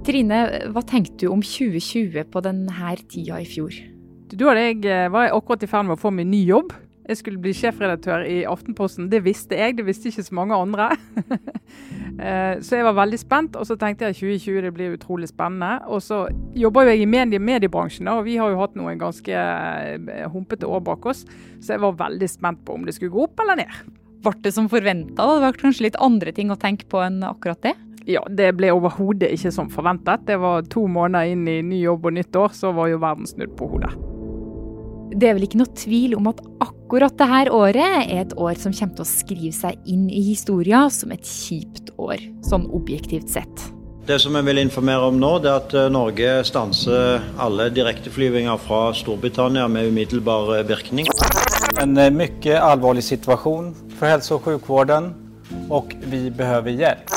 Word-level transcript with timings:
Trine, 0.00 0.36
hva 0.72 0.80
tenkte 0.88 1.26
du 1.26 1.28
om 1.28 1.42
2020 1.44 2.30
på 2.32 2.40
denne 2.44 2.92
tida 3.04 3.36
i 3.42 3.48
fjor? 3.48 3.74
Da 4.30 4.54
jeg, 4.56 4.80
var 5.12 5.28
akkurat 5.34 5.66
i 5.66 5.68
ferd 5.68 5.88
med 5.88 5.98
å 5.98 6.00
få 6.00 6.12
min 6.14 6.30
ny 6.32 6.40
jobb. 6.48 6.72
Jeg 7.10 7.18
skulle 7.18 7.42
bli 7.42 7.52
sjefredaktør 7.56 8.22
i 8.24 8.38
Aftenposten. 8.48 9.10
Det 9.12 9.20
visste 9.26 9.58
jeg, 9.58 9.74
det 9.76 9.84
visste 9.84 10.08
ikke 10.08 10.24
så 10.28 10.40
mange 10.40 10.58
andre. 10.58 10.92
Eh, 12.20 12.58
så 12.60 12.76
jeg 12.76 12.84
var 12.84 12.96
veldig 12.98 13.16
spent, 13.16 13.54
og 13.56 13.64
så 13.64 13.78
tenkte 13.80 14.04
jeg 14.10 14.16
2020 14.18 14.64
det 14.66 14.72
blir 14.76 14.92
utrolig 14.92 15.30
spennende. 15.30 15.86
Og 15.88 16.02
så 16.04 16.18
jobber 16.58 16.90
jeg 16.90 17.00
i 17.00 17.06
medie 17.08 17.40
mediebransjen, 17.40 18.10
og 18.12 18.26
vi 18.26 18.34
har 18.36 18.50
jo 18.52 18.58
hatt 18.60 18.74
noen 18.76 19.00
ganske 19.00 19.32
eh, 19.32 20.26
humpete 20.28 20.68
år 20.68 20.82
bak 20.84 21.06
oss. 21.08 21.22
Så 21.62 21.72
jeg 21.72 21.80
var 21.80 21.96
veldig 22.02 22.28
spent 22.28 22.60
på 22.66 22.76
om 22.76 22.84
det 22.84 22.98
skulle 22.98 23.14
gå 23.14 23.24
opp 23.24 23.40
eller 23.40 23.62
ned. 23.62 23.78
Ble 24.20 24.34
det 24.44 24.52
som 24.52 24.68
forventa? 24.68 25.30
Det 25.30 25.46
var 25.46 25.56
kanskje 25.62 25.86
litt 25.86 25.96
andre 26.02 26.34
ting 26.36 26.52
å 26.52 26.58
tenke 26.60 26.90
på 26.92 27.00
enn 27.00 27.22
akkurat 27.24 27.62
det? 27.64 27.72
Ja, 28.08 28.22
det 28.28 28.52
ble 28.56 28.70
overhodet 28.72 29.32
ikke 29.34 29.52
som 29.52 29.68
forventet. 29.72 30.24
Det 30.28 30.38
var 30.40 30.64
to 30.72 30.86
måneder 30.88 31.32
inn 31.34 31.48
i 31.48 31.60
ny 31.64 31.82
jobb 31.84 32.08
og 32.08 32.16
nytt 32.16 32.36
år, 32.36 32.54
så 32.56 32.72
var 32.76 32.88
jo 32.92 33.00
verden 33.02 33.28
snudd 33.28 33.52
på 33.58 33.68
hodet. 33.74 33.92
Det 35.10 35.26
er 35.26 35.34
vel 35.34 35.48
ikke 35.48 35.58
noe 35.58 35.74
tvil 35.74 36.14
om 36.16 36.30
at 36.30 36.38
akkurat 36.62 37.16
dette 37.18 37.50
året 37.54 37.82
er 38.06 38.22
et 38.22 38.36
år 38.38 38.54
som 38.60 38.74
kommer 38.74 39.00
til 39.00 39.04
å 39.04 39.10
skrive 39.10 39.52
seg 39.54 39.90
inn 39.90 40.06
i 40.06 40.22
historia 40.30 40.84
som 40.94 41.12
et 41.14 41.26
kjipt 41.26 41.90
år, 41.98 42.22
sånn 42.46 42.68
objektivt 42.70 43.30
sett. 43.32 43.70
Det 44.06 44.16
som 44.18 44.34
jeg 44.34 44.46
vil 44.48 44.58
informere 44.62 45.10
om 45.10 45.18
nå, 45.20 45.32
det 45.42 45.50
er 45.50 45.58
at 45.60 45.74
eh, 45.76 45.90
Norge 45.92 46.30
stanser 46.48 47.20
alle 47.38 47.68
direkteflyvninger 47.74 48.62
fra 48.64 48.80
Storbritannia 48.96 49.68
med 49.70 49.90
umiddelbar 49.92 50.54
eh, 50.56 50.64
virkning. 50.66 51.10
En 51.78 51.94
eh, 51.94 52.10
mye 52.10 52.56
alvorlig 52.58 53.04
situasjon 53.06 53.70
for 53.98 54.10
helse- 54.10 54.34
og 54.34 54.48
sykvården, 54.48 55.12
og 55.70 55.94
vi 56.10 56.24
behøver 56.34 56.74
hjelp. 56.74 57.14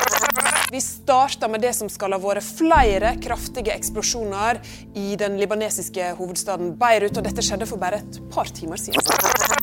Vi 0.74 0.80
starter 0.80 1.48
med 1.48 1.60
det 1.62 1.70
som 1.76 1.86
skal 1.86 2.16
ha 2.16 2.18
vært 2.18 2.42
flere 2.42 3.12
kraftige 3.22 3.70
eksplosjoner 3.70 4.58
i 4.98 5.12
den 5.14 5.36
libanesiske 5.38 6.08
hovedstaden 6.18 6.72
Beirut, 6.80 7.14
og 7.14 7.22
dette 7.28 7.44
skjedde 7.46 7.68
for 7.70 7.78
bare 7.78 8.00
et 8.02 8.18
par 8.34 8.50
timer 8.50 8.82
siden. 8.82 8.98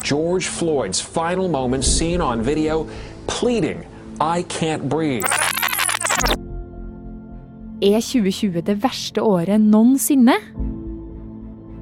George 0.07 0.47
Floyds 0.47 1.03
final 1.03 1.51
moment 1.51 1.83
seen 1.83 2.23
on 2.23 2.45
video 2.47 2.87
pleading, 3.27 3.83
I 4.23 4.47
can't 4.55 4.87
breathe. 4.87 5.27
Er 7.83 7.99
2020 7.99 8.63
det 8.71 8.79
verste 8.79 9.19
året 9.19 9.59
noensinne? 9.59 10.39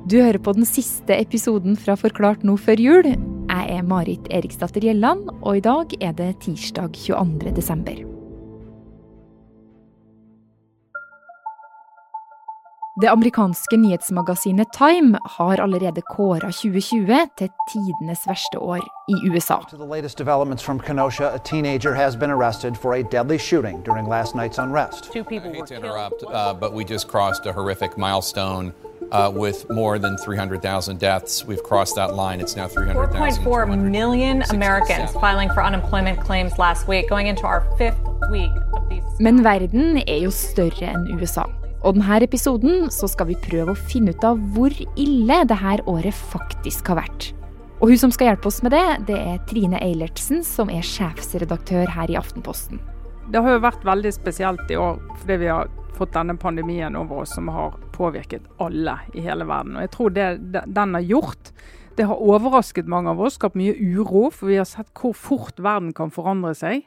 Du 0.09 0.23
hører 0.23 0.41
på 0.41 0.57
den 0.57 0.65
siste 0.65 1.21
episoden 1.21 1.77
fra 1.77 1.93
Forklart 2.01 2.41
nå 2.41 2.57
før 2.57 2.81
jul. 2.81 3.13
Jeg 3.13 3.75
er 3.77 3.85
Marit 3.85 4.25
Eriksdatter 4.33 4.89
Gjelland, 4.89 5.29
og 5.43 5.61
i 5.61 5.67
dag 5.69 5.99
er 6.01 6.17
det 6.17 6.39
tirsdag 6.47 6.97
22. 6.97 7.53
desember. 7.53 8.18
Det 13.01 13.07
amerikanske 13.07 13.77
nyhetsmagasinet 13.77 14.67
Time 14.73 15.19
har 15.23 15.61
allerede 15.61 16.01
kåra 16.01 16.51
2020 16.51 17.19
til 17.37 17.49
tidenes 17.71 18.27
verste 18.27 18.59
år 18.59 18.77
i 19.07 19.29
USA. 19.29 19.55
To 19.69 19.77
the 19.77 19.95
latest 19.95 20.17
developments 20.17 20.63
from 20.63 20.79
Kenosha, 20.79 21.23
a 21.23 21.37
teenager 21.37 21.93
has 21.93 22.15
been 22.15 22.31
arrested 22.31 22.75
for 22.75 22.93
a 22.93 23.03
deadly 23.03 23.37
shooting 23.37 23.85
during 23.85 24.09
last 24.09 24.35
night's 24.35 24.59
unrest. 24.63 25.13
Two 25.13 25.23
people 25.23 25.49
were 25.49 25.65
to 25.67 25.75
interrupt, 25.75 26.23
uh, 26.23 26.53
but 26.53 26.73
we 26.73 26.83
just 26.83 27.07
crossed 27.07 27.45
a 27.45 27.53
horrific 27.53 27.97
milestone. 27.97 28.73
Uh, 29.11 29.31
with 29.43 29.69
more 29.69 29.97
than 29.97 30.17
300,000 30.17 30.99
deaths, 30.99 31.45
we've 31.47 31.63
crossed 31.63 31.95
that 31.95 32.13
line. 32.15 32.41
It's 32.41 32.55
now 32.55 32.67
300,000. 32.67 33.43
4.4 33.43 33.91
million 33.91 34.43
Americans 34.49 35.11
filing 35.13 35.49
for 35.49 35.63
unemployment 35.63 36.19
claims 36.19 36.59
last 36.59 36.87
week, 36.87 37.09
going 37.09 37.27
into 37.27 37.45
our 37.47 37.61
fifth 37.77 38.01
week 38.29 38.51
of 38.73 38.89
these. 38.89 39.03
Men 39.19 39.43
verden 39.43 39.97
er 39.97 40.19
jo 40.23 40.29
større 40.31 40.91
enn 40.91 41.07
USA. 41.15 41.45
Og 41.79 41.95
denne 41.95 42.17
episoden 42.25 42.89
så 42.91 43.07
skal 43.07 43.29
vi 43.29 43.39
prøve 43.39 43.71
å 43.71 43.81
finne 43.89 44.11
ut 44.11 44.25
av 44.27 44.39
hvor 44.55 44.73
ille 44.99 45.37
dette 45.47 45.75
året 45.87 46.15
faktisk 46.31 46.91
har 46.91 46.99
vært. 47.05 47.29
Og 47.79 47.93
hun 47.93 48.01
som 48.01 48.11
skal 48.11 48.33
hjelpe 48.33 48.49
oss 48.51 48.59
med 48.65 48.73
det, 48.75 48.85
det 49.07 49.15
er 49.15 49.43
Trine 49.47 49.79
Eilertsen, 49.79 50.43
som 50.43 50.67
er 50.67 50.83
sjefsredaktør 50.83 51.87
her 51.95 52.11
i 52.11 52.17
Aftenposten. 52.19 52.81
Det 53.31 53.39
har 53.39 53.55
jo 53.55 53.63
vært 53.63 53.85
veldig 53.87 54.11
spesielt 54.11 54.71
i 54.73 54.79
år 54.79 54.97
fordi 55.21 55.37
vi 55.45 55.51
har 55.53 55.69
fått 55.95 56.15
denne 56.15 56.35
pandemien 56.39 56.95
over 56.99 57.23
oss 57.23 57.35
som 57.37 57.47
har 57.51 57.77
påvirket 57.95 58.43
alle 58.59 58.97
i 59.15 59.23
hele 59.23 59.47
verden. 59.47 59.77
Og 59.77 59.85
jeg 59.85 59.93
tror 59.95 60.15
det 60.15 60.27
den 60.51 60.97
har 60.97 61.05
gjort, 61.05 61.51
det 61.95 62.07
har 62.09 62.19
overrasket 62.19 62.87
mange 62.91 63.11
av 63.11 63.21
oss, 63.23 63.35
skapt 63.39 63.57
mye 63.59 63.75
uro. 63.75 64.29
For 64.31 64.51
vi 64.51 64.59
har 64.59 64.67
sett 64.67 64.91
hvor 64.99 65.15
fort 65.15 65.59
verden 65.59 65.93
kan 65.95 66.11
forandre 66.11 66.53
seg. 66.55 66.85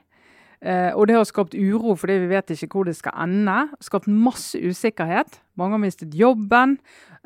Eh, 0.63 0.95
og 0.95 1.09
det 1.11 1.17
har 1.17 1.27
skapt 1.27 1.57
uro 1.59 1.97
fordi 1.99 2.21
vi 2.23 2.29
vet 2.31 2.53
ikke 2.55 2.71
hvor 2.71 2.87
det 2.87 2.95
skal 2.99 3.17
ende. 3.25 3.67
Skapt 3.83 4.07
masse 4.07 4.59
usikkerhet. 4.59 5.41
Mange 5.59 5.77
har 5.77 5.83
mistet 5.83 6.15
jobben. 6.15 6.77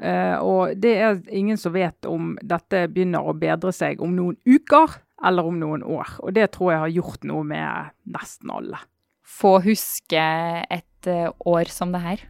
Eh, 0.01 0.37
og 0.41 0.77
det 0.81 0.95
er 0.97 1.21
ingen 1.29 1.61
som 1.61 1.75
vet 1.77 2.09
om 2.09 2.35
dette 2.45 2.87
begynner 2.93 3.25
å 3.25 3.37
bedre 3.37 3.73
seg 3.77 4.01
om 4.05 4.17
noen 4.17 4.39
uker 4.49 5.01
eller 5.25 5.49
om 5.49 5.59
noen 5.61 5.85
år. 5.85 6.19
Og 6.25 6.35
det 6.37 6.51
tror 6.57 6.73
jeg 6.73 6.85
har 6.85 6.95
gjort 6.99 7.29
noe 7.29 7.45
med 7.49 7.93
nesten 8.13 8.53
alle. 8.53 8.81
Få 9.27 9.59
huske 9.65 10.23
et 10.71 11.09
uh, 11.11 11.33
år 11.49 11.73
som 11.73 11.91
det 11.93 12.03
her? 12.05 12.21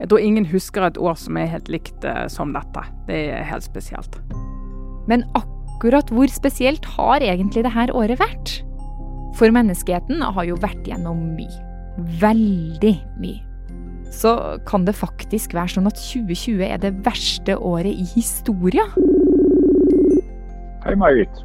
Jeg 0.00 0.10
tror 0.10 0.24
ingen 0.24 0.48
husker 0.48 0.88
et 0.88 0.98
år 0.98 1.14
som 1.20 1.36
er 1.38 1.52
helt 1.52 1.70
likt 1.72 2.04
uh, 2.08 2.24
som 2.32 2.52
dette. 2.56 2.82
Det 3.08 3.20
er 3.36 3.46
helt 3.48 3.64
spesielt. 3.64 4.18
Men 5.08 5.24
akkurat 5.38 6.10
hvor 6.12 6.32
spesielt 6.32 6.88
har 6.96 7.24
egentlig 7.24 7.66
dette 7.68 7.92
året 7.94 8.20
vært? 8.20 8.58
For 9.34 9.50
menneskeheten 9.50 10.22
har 10.22 10.46
jo 10.46 10.58
vært 10.62 10.86
gjennom 10.86 11.18
mye. 11.34 11.62
Veldig 12.20 12.94
mye. 13.22 13.40
Så 14.14 14.34
kan 14.68 14.84
det 14.86 14.94
faktisk 14.94 15.56
være 15.56 15.74
sånn 15.74 15.90
at 15.90 15.98
2020 15.98 16.62
er 16.68 16.78
det 16.82 16.92
verste 17.06 17.56
året 17.58 17.90
i 17.90 18.06
historia? 18.14 18.86
Hei, 20.84 20.94
Marit. 21.00 21.42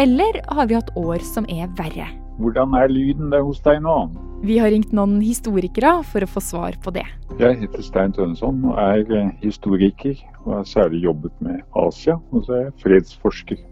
Eller 0.00 0.40
har 0.48 0.68
vi 0.70 0.78
hatt 0.78 0.92
år 0.96 1.20
som 1.24 1.48
er 1.52 1.68
verre? 1.76 2.08
Hvordan 2.40 2.72
er 2.76 2.92
lyden 2.92 3.30
der 3.32 3.44
hos 3.44 3.60
deg 3.64 3.82
nå? 3.84 3.96
Vi 4.44 4.58
har 4.60 4.68
ringt 4.72 4.92
noen 4.96 5.18
historikere 5.24 6.02
for 6.04 6.24
å 6.24 6.28
få 6.28 6.42
svar 6.44 6.76
på 6.84 6.92
det. 6.92 7.06
Jeg 7.40 7.56
heter 7.62 7.84
Stein 7.84 8.12
Tønneson 8.16 8.60
og 8.68 8.76
er 8.80 9.30
historiker, 9.40 10.16
og 10.44 10.58
har 10.58 10.68
særlig 10.68 11.06
jobbet 11.06 11.32
med 11.44 11.62
Asia. 11.76 12.18
Og 12.32 12.44
så 12.44 12.58
er 12.58 12.62
jeg 12.66 12.76
fredsforsker. 12.84 13.62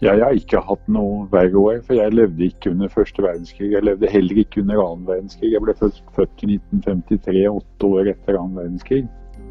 Jeg 0.00 0.16
har 0.16 0.32
ikke 0.32 0.62
hatt 0.64 0.86
noe 0.88 1.26
år, 1.28 1.82
for 1.84 1.92
jeg 1.92 2.14
levde 2.14 2.46
ikke 2.46 2.70
under 2.72 2.88
første 2.88 3.20
verdenskrig. 3.20 3.74
Jeg 3.74 3.84
levde 3.84 4.08
heller 4.08 4.38
ikke 4.40 4.62
under 4.62 4.80
annen 4.80 5.02
verdenskrig. 5.10 5.50
Jeg 5.52 5.60
ble 5.60 5.74
født 5.76 6.44
i 6.46 6.54
1953, 6.54 7.42
åtte 7.50 7.90
år 7.90 8.08
etter 8.14 8.38
annen 8.40 8.56
verdenskrig. 8.56 9.02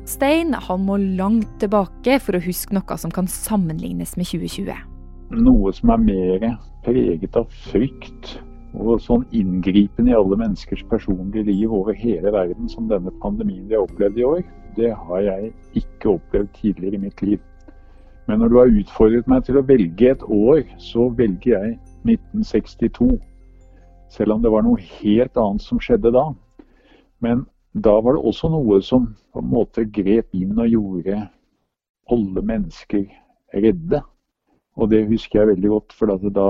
Stein 0.09 0.55
han 0.57 0.85
må 0.87 0.97
langt 0.97 1.51
tilbake 1.61 2.17
for 2.25 2.33
å 2.33 2.41
huske 2.41 2.73
noe 2.73 2.97
som 2.97 3.13
kan 3.13 3.29
sammenlignes 3.29 4.15
med 4.17 4.25
2020. 4.31 4.73
Noe 5.37 5.73
som 5.77 5.93
er 5.93 6.01
mer 6.07 6.47
preget 6.81 7.37
av 7.37 7.45
frykt 7.69 8.39
og 8.73 8.97
sånn 9.05 9.27
inngripen 9.33 10.09
i 10.09 10.17
alle 10.17 10.37
menneskers 10.37 10.81
personlige 10.89 11.45
liv 11.45 11.69
over 11.73 11.93
hele 11.93 12.33
verden 12.33 12.69
som 12.73 12.89
denne 12.89 13.13
pandemien 13.21 13.69
vi 13.69 13.77
har 13.77 13.85
opplevd 13.85 14.17
i 14.17 14.25
år, 14.25 14.41
det 14.77 14.91
har 14.97 15.21
jeg 15.25 15.53
ikke 15.77 16.15
opplevd 16.15 16.51
tidligere 16.57 16.97
i 16.97 17.05
mitt 17.05 17.21
liv. 17.25 17.39
Men 18.29 18.43
når 18.43 18.49
du 18.49 18.57
har 18.59 18.75
utfordret 18.77 19.29
meg 19.31 19.41
til 19.47 19.57
å 19.57 19.65
velge 19.65 20.11
et 20.11 20.23
år, 20.23 20.59
så 20.77 21.07
velger 21.17 21.55
jeg 21.55 21.71
1962. 22.05 23.15
Selv 24.13 24.35
om 24.35 24.43
det 24.43 24.51
var 24.53 24.67
noe 24.67 24.83
helt 24.99 25.39
annet 25.41 25.65
som 25.65 25.81
skjedde 25.81 26.11
da. 26.13 26.27
Men 27.25 27.41
da 27.73 27.95
var 27.97 28.13
det 28.13 28.21
også 28.29 28.51
noe 28.53 28.77
som 28.85 29.09
på 29.33 29.41
en 29.41 29.49
måte 29.49 29.87
grep 29.97 30.29
inn 30.37 30.61
og 30.61 30.69
gjorde 30.69 31.23
alle 32.13 32.45
mennesker 32.53 33.09
redde. 33.65 34.03
Og 34.77 34.93
det 34.93 35.07
husker 35.09 35.41
jeg 35.41 35.55
veldig 35.55 35.75
godt, 35.79 35.97
for 35.97 36.13
da 36.29 36.49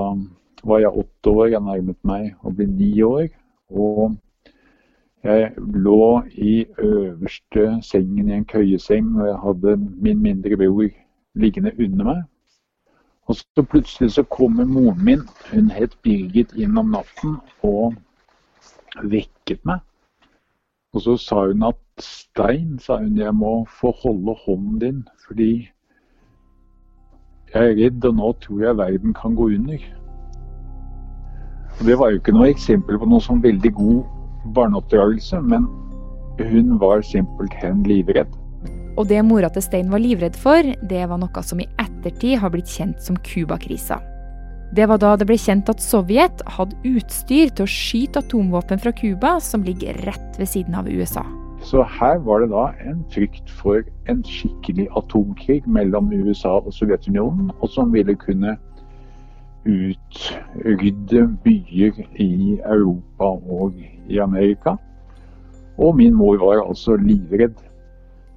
var 0.67 0.83
jeg 0.83 0.95
åtte 0.99 1.31
år, 1.31 1.45
jeg 1.55 1.63
nærmet 1.63 2.03
meg 2.03 2.33
å 2.43 2.51
bli 2.59 2.67
ni 2.75 2.93
år. 3.07 3.29
Og 3.71 4.17
jeg 5.23 5.53
lå 5.55 6.05
i 6.35 6.65
øverste 6.75 7.77
sengen 7.87 8.27
i 8.27 8.41
en 8.41 8.49
køyeseng, 8.51 9.13
og 9.15 9.29
jeg 9.31 9.43
hadde 9.47 9.79
min 9.95 10.27
mindre 10.27 10.59
bror 10.59 10.91
liggende 11.35 11.71
under 11.79 12.05
meg. 12.05 12.23
Og 13.29 13.35
så 13.35 13.63
plutselig 13.63 14.11
så 14.11 14.23
kommer 14.23 14.65
moren 14.65 15.05
min, 15.05 15.21
hun 15.51 15.69
het 15.69 15.97
Birgit, 16.03 16.53
inn 16.57 16.77
om 16.77 16.89
natten 16.89 17.37
og 17.61 17.93
vekket 19.03 19.61
meg. 19.65 19.83
Og 20.93 21.01
så 21.05 21.17
sa 21.21 21.43
hun 21.45 21.63
at 21.63 21.77
Stein, 22.01 22.79
sa 22.79 22.97
hun, 22.97 23.17
jeg 23.17 23.35
må 23.35 23.67
få 23.81 23.91
holde 24.03 24.33
hånden 24.45 24.79
din, 24.79 25.03
fordi 25.27 25.69
jeg 27.53 27.69
er 27.69 27.75
redd, 27.77 28.05
og 28.05 28.15
nå 28.15 28.31
tror 28.41 28.63
jeg 28.63 28.77
verden 28.77 29.13
kan 29.13 29.35
gå 29.35 29.45
under. 29.45 29.77
Og 31.79 31.85
Det 31.85 31.99
var 31.99 32.09
jo 32.09 32.15
ikke 32.15 32.31
noe 32.31 32.49
eksempel 32.49 32.97
på 32.99 33.05
noe 33.05 33.21
sånn 33.21 33.43
veldig 33.43 33.73
god 33.73 34.03
barneoppdragelse, 34.55 35.41
men 35.41 35.69
hun 36.39 36.79
var 36.79 37.01
simpelthen 37.05 37.83
livredd. 37.83 38.38
Og 38.99 39.07
det 39.07 39.21
mora 39.23 39.47
til 39.55 39.63
Stein 39.63 39.91
var 39.93 40.03
livredd 40.03 40.35
for, 40.35 40.59
det 40.91 41.05
var 41.07 41.19
noe 41.21 41.43
som 41.47 41.61
i 41.63 41.67
ettertid 41.79 42.41
har 42.41 42.51
blitt 42.51 42.67
kjent 42.67 42.99
som 42.99 43.15
Cuba-krisa. 43.23 44.01
Det 44.75 44.85
var 44.91 44.99
da 45.01 45.15
det 45.17 45.25
ble 45.25 45.37
kjent 45.39 45.69
at 45.71 45.81
Sovjet 45.81 46.43
hadde 46.57 46.77
utstyr 46.85 47.49
til 47.55 47.65
å 47.65 47.71
skyte 47.71 48.21
atomvåpen 48.21 48.81
fra 48.83 48.91
Cuba, 48.93 49.37
som 49.41 49.63
ligger 49.65 49.97
rett 50.05 50.35
ved 50.37 50.51
siden 50.51 50.75
av 50.77 50.89
USA. 50.91 51.23
Så 51.65 51.81
her 51.97 52.19
var 52.23 52.43
det 52.43 52.51
da 52.51 52.65
en 52.87 52.99
frykt 53.11 53.49
for 53.61 53.81
en 54.11 54.19
skikkelig 54.27 54.87
atomkrig 54.99 55.63
mellom 55.67 56.11
USA 56.13 56.59
og 56.59 56.75
Sovjetunionen, 56.75 57.49
og 57.59 57.71
som 57.71 57.95
ville 57.95 58.15
kunne 58.19 58.57
utrydde 59.67 61.25
byer 61.43 62.03
i 62.19 62.59
Europa 62.59 63.31
og 63.47 63.79
i 64.07 64.21
Amerika. 64.21 64.75
Og 65.79 65.97
min 65.97 66.15
mor 66.15 66.37
var 66.43 66.61
altså 66.61 66.99
livredd. 66.99 67.57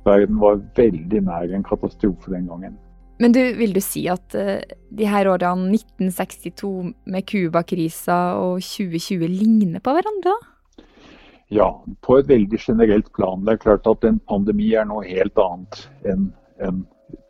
Verden 0.06 0.40
var 0.42 0.62
veldig 0.76 1.20
nær 1.26 1.52
en 1.54 1.66
katastrofe 1.66 2.32
den 2.32 2.48
gangen. 2.50 2.78
Men 3.22 3.34
du, 3.34 3.40
vil 3.54 3.74
du 3.74 3.80
si 3.84 4.06
at 4.10 4.34
uh, 4.34 4.58
de 4.90 5.06
her 5.06 5.28
årene 5.30 5.76
1962 5.76 6.72
med 7.06 7.26
Cuba-krisa 7.28 8.16
og 8.40 8.62
2020 8.64 9.28
ligner 9.30 9.84
på 9.84 9.94
hverandre, 9.94 10.32
da? 10.32 10.86
Ja, 11.52 11.68
på 12.00 12.16
et 12.16 12.30
veldig 12.30 12.58
generelt 12.58 13.12
plan. 13.14 13.44
Det 13.44 13.52
er 13.52 13.62
klart 13.62 13.86
at 13.86 14.04
en 14.08 14.18
pandemi 14.28 14.72
er 14.72 14.88
noe 14.88 15.04
helt 15.04 15.36
annet 15.38 15.82
enn 16.08 16.30
en, 16.64 16.82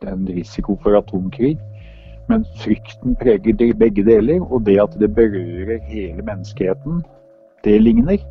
en 0.07 0.23
risiko 0.31 0.77
for 0.83 0.95
atomkrig. 0.95 1.57
Men 2.29 2.45
frykten 2.61 3.17
preger 3.19 3.73
begge 3.75 4.05
deler, 4.07 4.39
og 4.39 4.63
det 4.65 4.77
at 4.79 4.95
det 5.01 5.11
berører 5.15 5.81
hele 5.89 6.23
menneskeheten, 6.23 7.01
det 7.67 7.81
ligner. 7.81 8.23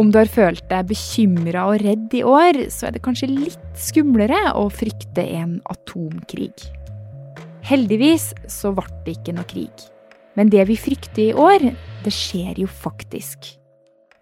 Om 0.00 0.08
du 0.08 0.16
har 0.16 0.30
følt 0.32 0.64
deg 0.70 0.86
bekymra 0.88 1.66
og 1.68 1.82
redd 1.84 2.14
i 2.16 2.22
år, 2.24 2.56
så 2.72 2.88
er 2.88 2.94
det 2.94 3.02
kanskje 3.04 3.26
litt 3.28 3.72
skumlere 3.76 4.54
å 4.56 4.62
frykte 4.72 5.26
en 5.36 5.58
atomkrig. 5.68 6.54
Heldigvis 7.68 8.30
så 8.48 8.72
ble 8.72 8.86
det 9.04 9.18
ikke 9.18 9.34
noe 9.36 9.48
krig. 9.50 9.84
Men 10.38 10.48
det 10.48 10.64
vi 10.70 10.78
frykter 10.80 11.26
i 11.26 11.34
år, 11.36 11.66
det 12.06 12.12
skjer 12.16 12.62
jo 12.62 12.70
faktisk. 12.70 13.50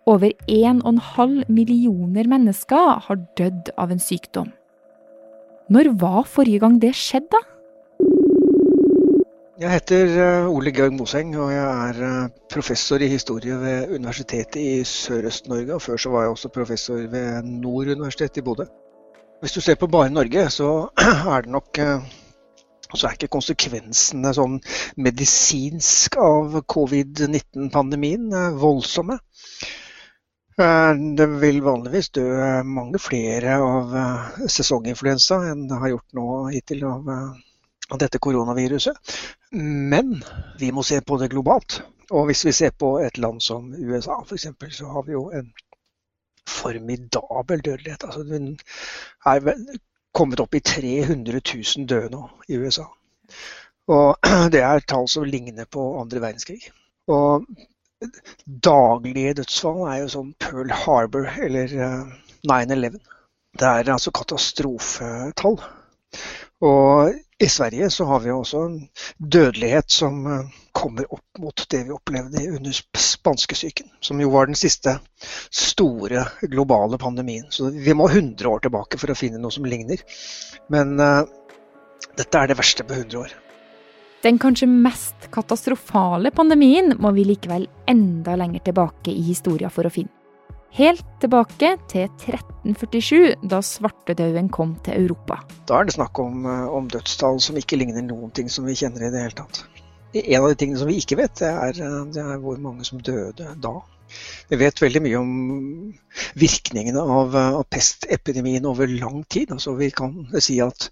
Over 0.09 0.33
1,5 0.51 1.45
millioner 1.47 2.27
mennesker 2.27 3.05
har 3.07 3.23
dødd 3.39 3.71
av 3.79 3.95
en 3.95 4.03
sykdom. 4.03 4.51
Når 5.71 5.93
var 6.01 6.25
forrige 6.27 6.65
gang 6.65 6.81
det 6.83 6.95
skjedde, 6.97 7.39
da? 7.39 7.58
Jeg 9.59 9.73
heter 9.75 10.13
eh, 10.23 10.45
Ole 10.47 10.71
Georg 10.71 10.93
Moseng, 10.95 11.33
og 11.35 11.49
jeg 11.51 11.63
er 11.67 11.97
eh, 12.07 12.27
professor 12.47 13.03
i 13.03 13.09
historie 13.11 13.57
ved 13.59 13.95
Universitetet 13.97 14.61
i 14.61 14.85
Sørøst-Norge. 14.87 15.75
Og 15.75 15.83
før 15.83 15.97
så 15.99 16.13
var 16.13 16.23
jeg 16.23 16.31
også 16.31 16.51
professor 16.55 17.01
ved 17.11 17.43
Nord 17.43 17.91
universitet 17.91 18.37
i 18.39 18.45
Bodø. 18.47 18.69
Hvis 19.41 19.53
du 19.53 19.61
ser 19.61 19.75
på 19.75 19.89
bare 19.91 20.13
Norge, 20.15 20.45
så 20.51 20.69
er 21.35 21.41
det 21.41 21.51
nok 21.51 21.79
eh, 21.83 22.07
så 22.95 23.09
er 23.09 23.17
ikke 23.19 23.33
konsekvensene 23.35 24.31
sånn 24.39 24.61
medisinsk 24.97 26.21
av 26.23 26.61
covid-19-pandemien 26.77 28.31
voldsomme. 28.63 29.19
Det 31.19 31.29
vil 31.43 31.61
vanligvis 31.67 32.13
dø 32.15 32.29
mange 32.67 33.03
flere 33.03 33.59
av 33.59 33.93
sesonginfluensa 34.47 35.43
enn 35.51 35.67
det 35.71 35.83
har 35.83 35.97
gjort 35.97 36.19
nå 36.19 36.31
hittil 36.55 36.87
av 36.89 37.13
dette 37.97 38.21
koronaviruset. 38.21 38.97
Men 39.53 40.19
vi 40.61 40.73
må 40.73 40.85
se 40.85 41.01
på 41.01 41.17
det 41.21 41.31
globalt. 41.33 41.81
Og 42.11 42.29
hvis 42.29 42.45
vi 42.47 42.53
ser 42.57 42.71
på 42.77 42.99
et 43.05 43.19
land 43.19 43.41
som 43.45 43.73
USA 43.73 44.21
f.eks., 44.25 44.49
så 44.77 44.93
har 44.93 45.07
vi 45.07 45.13
jo 45.13 45.29
en 45.31 45.53
formidabel 46.49 47.65
dødelighet. 47.65 48.05
Altså, 48.05 48.23
den 48.23 48.59
er 49.27 49.55
kommet 50.15 50.41
opp 50.41 50.55
i 50.55 50.61
300 50.65 51.41
000 51.55 51.89
døde 51.89 52.13
nå 52.13 52.29
i 52.49 52.57
USA. 52.57 52.87
Og 53.89 54.17
det 54.53 54.63
er 54.65 54.85
tall 54.89 55.09
som 55.09 55.25
ligner 55.29 55.69
på 55.71 55.91
andre 56.01 56.21
verdenskrig. 56.25 56.71
Og 57.09 57.47
daglige 58.65 59.35
dødsfall 59.41 59.85
er 59.91 60.03
jo 60.03 60.11
sånn 60.13 60.35
Pearl 60.41 60.73
Harbor 60.85 61.29
eller 61.41 61.73
9-11. 62.47 62.99
Eh, 62.99 63.15
det 63.59 63.69
er 63.69 63.93
altså 63.93 64.13
katastrofetall. 64.15 65.59
Og 66.65 67.15
i 67.39 67.47
Sverige 67.47 67.91
så 67.91 68.05
har 68.05 68.21
vi 68.21 68.33
også 68.35 68.61
en 68.67 68.79
dødelighet 69.19 69.91
som 69.95 70.27
eh, 70.27 70.57
kommer 70.75 71.07
opp 71.15 71.39
mot 71.39 71.65
det 71.71 71.85
vi 71.87 71.95
opplevde 71.95 72.43
under 72.57 72.81
spanskesyken, 72.99 73.87
som 74.01 74.19
jo 74.21 74.31
var 74.33 74.51
den 74.51 74.59
siste 74.59 74.97
store 75.51 76.25
globale 76.43 76.99
pandemien. 76.99 77.47
Så 77.51 77.71
vi 77.71 77.95
må 77.95 78.09
100 78.09 78.49
år 78.51 78.65
tilbake 78.67 78.99
for 78.99 79.11
å 79.11 79.19
finne 79.19 79.39
noe 79.43 79.55
som 79.55 79.67
ligner. 79.67 80.03
Men 80.71 80.99
uh, 80.99 81.23
dette 82.19 82.43
er 82.43 82.51
det 82.51 82.59
verste 82.59 82.87
på 82.87 82.95
100 82.99 83.23
år. 83.23 83.35
Den 84.23 84.39
kanskje 84.43 84.67
mest 84.67 85.31
katastrofale 85.35 86.35
pandemien 86.35 86.97
må 86.99 87.15
vi 87.15 87.27
likevel 87.27 87.69
enda 87.87 88.35
lenger 88.39 88.67
tilbake 88.67 89.15
i 89.15 89.23
historia 89.31 89.71
for 89.71 89.87
å 89.87 89.95
finne. 89.95 90.18
Helt 90.77 91.05
tilbake 91.23 91.71
til 91.89 92.05
1347, 92.05 93.37
da 93.49 93.61
svartedauden 93.65 94.51
kom 94.53 94.75
til 94.85 94.99
Europa. 95.01 95.41
Da 95.69 95.81
er 95.81 95.89
det 95.89 95.95
snakk 95.97 96.19
om, 96.21 96.45
eh, 96.47 96.67
om, 96.69 96.89
dødstall 96.93 97.41
som 97.41 97.57
ikke 97.57 97.79
ligner 97.81 98.05
noen 98.05 98.31
ting 98.37 98.51
som 98.53 98.69
vi 98.69 98.77
kjenner 98.77 99.07
i 99.07 99.13
det 99.15 99.23
hele 99.25 99.39
tatt. 99.39 99.63
En 100.15 100.43
av 100.43 100.49
de 100.49 100.59
tingene 100.61 100.79
som 100.79 100.89
vi 100.89 100.99
ikke 101.01 101.17
vet, 101.17 101.35
det 101.41 101.49
er, 101.49 101.81
eh, 101.85 102.05
det 102.13 102.21
er 102.23 102.43
hvor 102.45 102.61
mange 102.61 102.85
som 102.85 103.01
døde 103.01 103.55
da. 103.57 103.75
Vi 104.49 104.57
vet 104.57 104.81
veldig 104.81 105.03
mye 105.05 105.19
om 105.19 105.95
virkningene 106.37 107.01
av, 107.01 107.35
eh, 107.35 107.57
av 107.61 107.65
pestepidemien 107.69 108.67
over 108.67 108.87
lang 108.87 109.25
tid. 109.25 109.51
Altså 109.51 109.77
vi 109.77 109.91
kan 109.91 110.29
si 110.39 110.61
at 110.61 110.91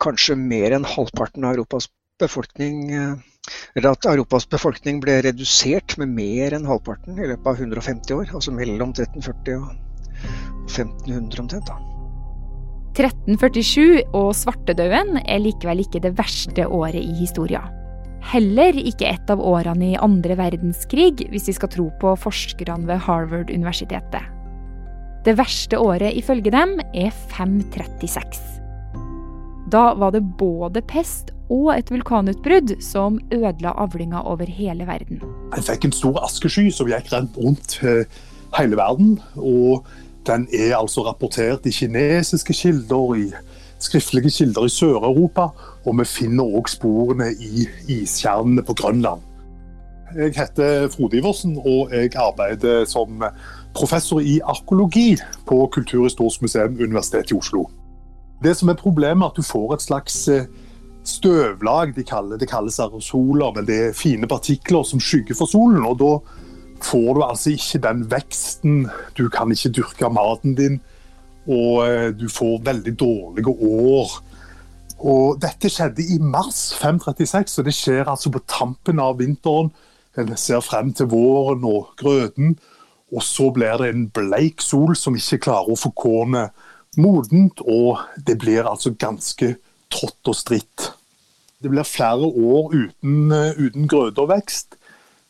kanskje 0.00 0.38
mer 0.38 0.72
enn 0.72 0.84
halvparten 0.84 1.44
av 1.44 1.54
Europas 1.54 1.88
befolkning 2.18 3.22
eller 3.74 3.92
at 3.92 4.06
Europas 4.06 4.46
befolkning 4.46 5.00
ble 5.02 5.18
redusert 5.26 5.96
med 6.00 6.12
mer 6.14 6.54
enn 6.56 6.68
halvparten 6.68 7.18
i 7.18 7.30
løpet 7.30 7.48
av 7.48 7.62
150 7.62 8.14
år. 8.18 8.28
Altså 8.30 8.54
mellom 8.54 8.92
1340 8.94 9.56
og 9.58 9.72
1500 10.70 11.42
omtrent. 11.42 11.66
da. 11.66 11.78
1347 12.92 14.02
og 14.12 14.34
svartedauden 14.36 15.22
er 15.24 15.40
likevel 15.40 15.80
ikke 15.80 16.02
det 16.04 16.12
verste 16.18 16.66
året 16.68 17.00
i 17.00 17.14
historia. 17.22 17.64
Heller 18.32 18.76
ikke 18.78 19.08
et 19.08 19.30
av 19.32 19.40
årene 19.42 19.94
i 19.94 19.98
andre 19.98 20.36
verdenskrig, 20.38 21.24
hvis 21.32 21.48
vi 21.48 21.56
skal 21.56 21.72
tro 21.72 21.88
på 22.00 22.12
forskerne 22.20 22.86
ved 22.86 23.02
Harvard-universitetet. 23.08 24.28
Det 25.26 25.34
verste 25.38 25.78
året 25.78 26.14
ifølge 26.18 26.52
dem 26.52 26.76
er 26.94 27.10
536. 27.32 28.60
Da 29.72 29.92
var 29.98 30.12
det 30.12 30.22
både 30.38 30.82
pest 30.84 31.32
og 31.52 31.72
et 31.74 31.90
vulkanutbrudd 31.92 32.76
som 32.82 33.18
ødela 33.34 33.74
avlinga 33.84 34.22
over 34.24 34.48
hele 34.48 34.86
verden. 34.88 35.20
Jeg 35.56 35.64
fikk 35.68 35.84
en 35.84 35.96
stor 35.96 36.20
askesky 36.24 36.70
som 36.72 36.88
gikk 36.88 37.12
rent 37.12 37.36
rundt 37.36 37.78
eh, 37.84 38.04
hele 38.58 38.76
verden. 38.76 39.18
og 39.36 39.84
Den 40.26 40.46
er 40.54 40.76
altså 40.78 41.02
rapportert 41.02 41.66
i 41.66 41.70
kinesiske 41.70 42.54
kilder, 42.54 43.14
i 43.14 43.32
skriftlige 43.78 44.30
kilder 44.30 44.64
i 44.64 44.68
Sør-Europa, 44.68 45.48
og 45.84 45.98
vi 45.98 46.06
finner 46.06 46.56
òg 46.56 46.70
sporene 46.70 47.32
i 47.34 47.66
iskjernene 47.88 48.62
på 48.62 48.76
Grønland. 48.78 49.20
Jeg 50.16 50.34
heter 50.36 50.88
Frode 50.92 51.16
Iversen, 51.18 51.56
og 51.58 51.90
jeg 51.92 52.14
arbeider 52.16 52.84
som 52.84 53.24
professor 53.74 54.20
i 54.20 54.40
arkeologi 54.44 55.16
på 55.48 55.66
Kulturhistorisk 55.72 56.42
museum 56.42 56.76
Universitetet 56.80 57.30
i 57.30 57.34
Oslo. 57.34 57.66
Det 58.44 58.56
som 58.56 58.68
er 58.68 58.74
problemet, 58.74 59.24
er 59.24 59.30
at 59.30 59.36
du 59.36 59.42
får 59.42 59.74
et 59.74 59.82
slags 59.82 60.28
eh, 60.28 60.44
støvlag. 61.04 61.94
De 61.96 62.04
kaller, 62.04 62.38
det 62.38 62.50
kalles 62.50 62.80
aerosoler, 62.80 63.52
men 63.56 63.66
det 63.68 63.78
er 63.78 63.96
fine 63.96 64.28
partikler 64.30 64.86
som 64.86 65.02
skygger 65.02 65.38
for 65.38 65.50
solen. 65.50 65.84
og 65.86 65.98
Da 66.00 66.12
får 66.82 67.14
du 67.14 67.22
altså 67.22 67.54
ikke 67.54 67.82
den 67.86 68.04
veksten. 68.10 68.88
Du 69.18 69.28
kan 69.28 69.52
ikke 69.52 69.74
dyrke 69.78 70.10
maten 70.12 70.56
din, 70.58 70.80
og 71.46 71.86
eh, 71.86 72.10
du 72.14 72.28
får 72.28 72.62
veldig 72.64 72.94
dårlige 72.98 73.48
år. 73.48 74.18
Og 75.02 75.40
Dette 75.42 75.70
skjedde 75.70 76.04
i 76.14 76.18
mars 76.22 76.70
536, 76.78 77.58
og 77.58 77.66
det 77.66 77.74
skjer 77.74 78.10
altså 78.10 78.30
på 78.30 78.44
tampen 78.46 79.02
av 79.02 79.18
vinteren. 79.18 79.72
En 80.18 80.36
ser 80.36 80.60
frem 80.60 80.92
til 80.92 81.08
våren 81.10 81.64
og 81.64 81.94
grøten, 81.98 82.58
og 83.12 83.22
så 83.24 83.50
blir 83.52 83.80
det 83.80 83.88
en 83.92 84.06
bleik 84.12 84.62
sol 84.64 84.94
som 84.96 85.16
ikke 85.16 85.40
klarer 85.48 85.72
å 85.72 85.80
forkåne 85.80 86.46
modent, 87.00 87.60
og 87.64 88.02
det 88.26 88.36
blir 88.40 88.68
altså 88.68 88.92
ganske 88.92 89.54
trått 89.92 90.30
og 90.30 90.36
stritt. 90.36 90.88
Det 91.62 91.70
blir 91.70 91.86
flere 91.86 92.26
år 92.26 92.72
uten, 92.74 93.32
uten 93.32 93.88
grøde 93.90 94.24
og 94.24 94.32
vekst, 94.32 94.78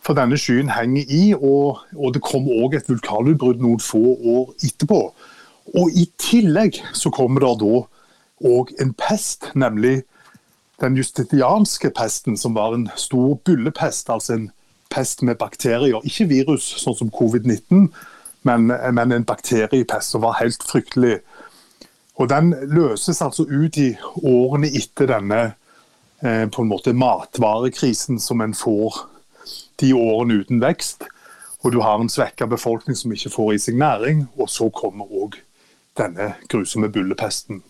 for 0.03 0.19
denne 0.19 0.39
skyen 0.41 0.73
henger 0.73 1.11
i. 1.13 1.25
Og, 1.37 1.83
og 1.97 2.15
det 2.15 2.25
kom 2.25 2.49
òg 2.51 2.79
et 2.79 2.89
vulkanutbrudd 2.91 3.61
noen 3.63 3.83
få 3.83 4.17
år 4.17 4.55
etterpå. 4.65 5.03
Og 5.79 5.99
I 5.99 6.09
tillegg 6.21 6.81
så 6.97 7.13
kommer 7.15 7.45
det 7.45 7.53
da 7.63 7.83
òg 8.53 8.73
en 8.83 8.97
pest, 8.99 9.53
nemlig 9.55 10.03
den 10.83 10.97
justitianske 10.99 11.93
pesten, 11.95 12.37
som 12.37 12.57
var 12.59 12.75
en 12.75 12.89
stor 12.97 13.37
byllepest. 13.45 14.11
Altså 14.11 14.35
en 14.39 14.49
pest 14.91 15.23
med 15.23 15.39
bakterier, 15.41 16.01
ikke 16.05 16.29
virus, 16.33 16.67
sånn 16.83 16.97
som 16.99 17.13
covid-19, 17.15 17.87
men, 18.43 18.67
men 18.67 19.15
en 19.15 19.25
bakteriepest 19.25 20.13
som 20.15 20.25
var 20.25 20.41
helt 20.41 20.65
fryktelig 20.67 21.21
og 22.21 22.29
Den 22.29 22.53
løses 22.69 23.23
altså 23.25 23.47
ut 23.49 23.79
i 23.81 23.93
årene 24.23 24.69
etter 24.69 25.09
denne 25.09 25.41
eh, 26.21 26.45
på 26.45 26.63
en 26.63 26.71
måte 26.71 26.93
matvarekrisen 26.93 28.21
som 28.21 28.45
en 28.45 28.55
får 28.55 29.01
de 29.81 29.93
årene 29.97 30.43
uten 30.43 30.61
vekst. 30.63 31.07
Og 31.63 31.73
du 31.73 31.81
har 31.81 32.01
en 32.01 32.11
svekka 32.11 32.47
befolkning 32.51 32.99
som 32.99 33.15
ikke 33.15 33.33
får 33.33 33.53
i 33.55 33.61
seg 33.65 33.79
næring. 33.81 34.27
Og 34.37 34.51
så 34.51 34.69
kommer 34.75 35.09
òg 35.09 35.39
denne 35.99 36.35
grusomme 36.53 36.91
bullepesten. 36.93 37.63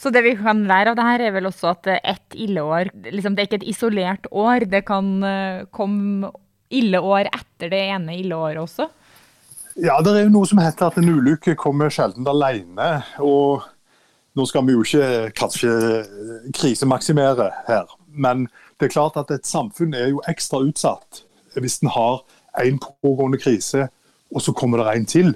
Så 0.00 0.10
det 0.14 0.22
vi 0.24 0.32
kan 0.38 0.62
lære 0.68 0.92
av 0.92 0.96
det 0.96 1.06
her, 1.06 1.24
er 1.26 1.34
vel 1.34 1.48
også 1.50 1.74
at 1.74 1.88
ett 1.98 2.34
illeår 2.34 2.88
liksom 3.12 3.34
Det 3.34 3.42
er 3.42 3.48
ikke 3.50 3.60
et 3.60 3.72
isolert 3.74 4.30
år. 4.30 4.64
Det 4.70 4.84
kan 4.88 5.10
eh, 5.26 5.66
komme 5.74 6.32
illeår 6.70 7.28
etter 7.28 7.72
det 7.72 7.82
ene 7.90 8.16
illeåret 8.16 8.62
også? 8.62 8.88
Ja, 9.80 9.98
det 10.02 10.14
er 10.14 10.24
jo 10.24 10.32
noe 10.32 10.48
som 10.48 10.60
heter 10.62 10.88
at 10.88 10.98
en 11.00 11.10
ulykke 11.10 11.54
kommer 11.58 11.92
sjelden 11.92 12.26
alene. 12.28 12.88
Og 13.22 13.66
nå 14.38 14.46
skal 14.46 14.66
vi 14.66 14.76
jo 14.76 14.84
ikke 14.84 15.30
kanskje 15.36 15.70
krisemaksimere 16.54 17.50
her, 17.66 17.88
men 18.12 18.46
det 18.78 18.88
er 18.88 18.94
klart 18.94 19.18
at 19.20 19.30
et 19.34 19.46
samfunn 19.46 19.94
er 19.94 20.12
jo 20.12 20.22
ekstra 20.30 20.62
utsatt 20.64 21.24
hvis 21.60 21.80
en 21.82 21.90
har 21.90 22.20
en 22.62 22.78
pågående 22.78 23.38
krise, 23.42 23.88
og 24.30 24.42
så 24.42 24.52
kommer 24.52 24.78
det 24.78 24.92
en 24.94 25.06
til. 25.06 25.32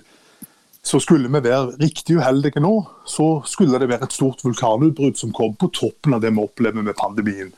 Så 0.83 1.01
skulle 1.01 1.29
vi 1.29 1.43
være 1.43 1.75
riktig 1.83 2.17
uheldige 2.17 2.61
nå, 2.61 2.85
så 3.07 3.43
skulle 3.47 3.79
det 3.81 3.89
være 3.89 4.05
et 4.05 4.15
stort 4.15 4.45
vulkanutbrudd 4.45 5.17
som 5.19 5.33
kom 5.33 5.57
på 5.57 5.71
toppen 5.75 6.15
av 6.15 6.23
det 6.23 6.31
vi 6.31 6.45
opplever 6.45 6.83
med 6.83 6.95
pandemien. 6.99 7.53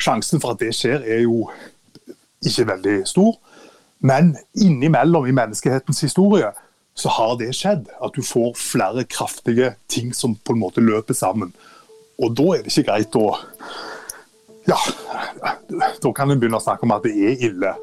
Sjansen 0.00 0.40
for 0.42 0.54
at 0.54 0.60
det 0.60 0.72
skjer, 0.74 1.04
er 1.06 1.22
jo 1.22 1.50
ikke 2.44 2.66
veldig 2.72 2.96
stor. 3.06 3.36
Men 4.00 4.34
innimellom 4.58 5.26
i 5.26 5.36
menneskehetens 5.36 6.00
historie 6.00 6.50
så 6.94 7.10
har 7.10 7.36
det 7.40 7.52
skjedd. 7.56 7.88
At 8.02 8.14
du 8.14 8.22
får 8.22 8.54
flere 8.58 9.04
kraftige 9.10 9.74
ting 9.90 10.14
som 10.14 10.36
på 10.36 10.54
en 10.54 10.62
måte 10.62 10.84
løper 10.84 11.16
sammen. 11.16 11.52
Og 12.22 12.36
da 12.38 12.46
er 12.54 12.62
det 12.62 12.72
ikke 12.72 12.90
greit 12.90 13.18
å 13.18 13.34
Ja, 14.64 14.78
da 16.00 16.12
kan 16.16 16.30
en 16.32 16.40
begynne 16.40 16.56
å 16.56 16.64
snakke 16.64 16.86
om 16.86 16.94
at 16.94 17.04
det 17.04 17.12
er 17.12 17.42
ille. 17.50 17.74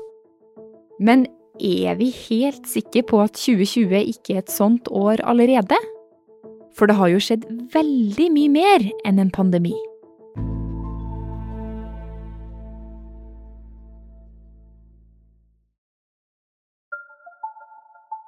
Men 0.98 1.28
er 1.62 2.00
vi 2.00 2.08
helt 2.30 2.66
sikre 2.70 3.04
på 3.06 3.20
at 3.22 3.38
2020 3.38 4.10
ikke 4.16 4.34
er 4.34 4.42
et 4.42 4.54
sånt 4.54 4.90
år 4.90 5.22
allerede? 5.22 5.78
For 6.74 6.90
det 6.90 6.98
har 6.98 7.12
jo 7.12 7.22
skjedd 7.22 7.46
veldig 7.74 8.28
mye 8.34 8.54
mer 8.56 8.88
enn 9.06 9.22
en 9.22 9.34
pandemi. 9.34 9.76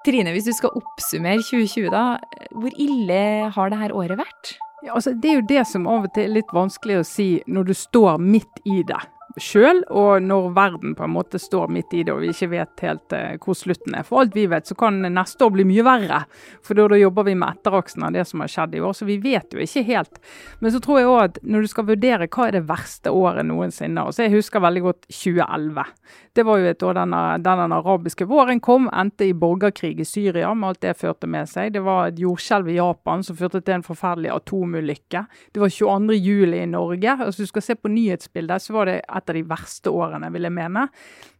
Trine, 0.03 0.33
hvis 0.36 0.50
du 0.50 0.51
skal 0.55 0.74
oppsummere 0.75 1.39
2020, 1.39 1.89
da. 1.93 2.03
Hvor 2.51 2.75
ille 2.75 3.19
har 3.55 3.72
dette 3.72 3.95
året 3.95 4.19
vært? 4.19 4.55
Ja, 4.83 4.98
altså, 4.98 5.13
det 5.15 5.29
er 5.31 5.38
jo 5.39 5.48
det 5.48 5.63
som 5.69 5.88
av 5.88 6.10
og 6.10 6.13
til 6.15 6.27
er 6.27 6.38
litt 6.41 6.51
vanskelig 6.51 7.00
å 7.00 7.07
si 7.07 7.27
når 7.48 7.69
du 7.69 7.75
står 7.77 8.19
midt 8.19 8.60
i 8.67 8.81
det 8.83 9.00
sjøl, 9.41 9.81
og 9.89 10.23
når 10.23 10.49
verden 10.55 10.93
på 10.97 11.05
en 11.05 11.13
måte 11.13 11.39
står 11.41 11.71
midt 11.73 11.93
i 11.93 12.03
det 12.05 12.13
og 12.13 12.21
vi 12.23 12.31
ikke 12.33 12.49
vet 12.51 12.83
helt 12.85 13.15
uh, 13.15 13.33
hvor 13.41 13.57
slutten 13.57 13.97
er. 13.97 14.05
For 14.07 14.23
alt 14.23 14.35
vi 14.37 14.45
vet, 14.51 14.67
så 14.69 14.77
kan 14.77 15.01
neste 15.03 15.45
år 15.45 15.53
bli 15.55 15.65
mye 15.69 15.85
verre. 15.85 16.23
For 16.65 16.77
da, 16.77 16.87
da 16.91 16.99
jobber 16.99 17.27
vi 17.27 17.35
med 17.39 17.57
etteraksen 17.57 18.05
av 18.07 18.13
det 18.15 18.25
som 18.29 18.43
har 18.43 18.51
skjedd 18.51 18.77
i 18.77 18.83
år, 18.83 18.93
så 18.97 19.07
vi 19.09 19.17
vet 19.23 19.55
jo 19.55 19.63
ikke 19.63 19.85
helt. 19.89 20.21
Men 20.61 20.75
så 20.75 20.81
tror 20.83 20.99
jeg 20.99 21.09
òg 21.09 21.21
at 21.23 21.39
når 21.43 21.65
du 21.65 21.71
skal 21.71 21.89
vurdere 21.89 22.29
hva 22.29 22.47
er 22.47 22.57
det 22.57 22.65
verste 22.69 23.13
året 23.13 23.47
noensinne, 23.49 24.05
og 24.05 24.15
så 24.15 24.27
jeg 24.27 24.35
husker 24.37 24.63
veldig 24.63 24.85
godt 24.87 25.07
2011. 25.09 25.87
Det 26.33 26.45
var 26.47 26.59
jo 26.59 26.69
et 26.69 26.83
år 26.83 26.97
denne, 26.97 27.21
den 27.45 27.75
arabiske 27.77 28.25
våren 28.29 28.61
kom, 28.63 28.87
endte 28.89 29.27
i 29.29 29.35
borgerkrig 29.37 29.99
i 30.01 30.07
Syria 30.07 30.53
med 30.53 30.71
alt 30.71 30.81
det 30.85 30.95
førte 30.97 31.29
med 31.29 31.49
seg. 31.49 31.73
Det 31.75 31.83
var 31.85 32.09
et 32.09 32.21
jordskjelv 32.21 32.71
i 32.71 32.77
Japan 32.79 33.25
som 33.25 33.37
førte 33.37 33.61
til 33.61 33.77
en 33.77 33.85
forferdelig 33.85 34.31
atomulykke. 34.33 35.25
Det 35.53 35.61
var 35.61 35.73
22. 35.73 36.17
juli 36.17 36.63
i 36.63 36.69
Norge. 36.69 37.17
Altså, 37.19 37.43
du 37.43 37.51
skal 37.51 37.65
se 37.65 37.75
på 37.77 37.91
nyhetsbildet, 37.93 38.65
så 38.65 38.73
var 38.73 38.89
det 38.89 38.97
et 39.03 39.22
av 39.29 39.37
de 39.37 39.43
verste 39.47 39.91
årene, 39.93 40.31
vil 40.33 40.47
jeg 40.47 40.55
mene. 40.55 40.87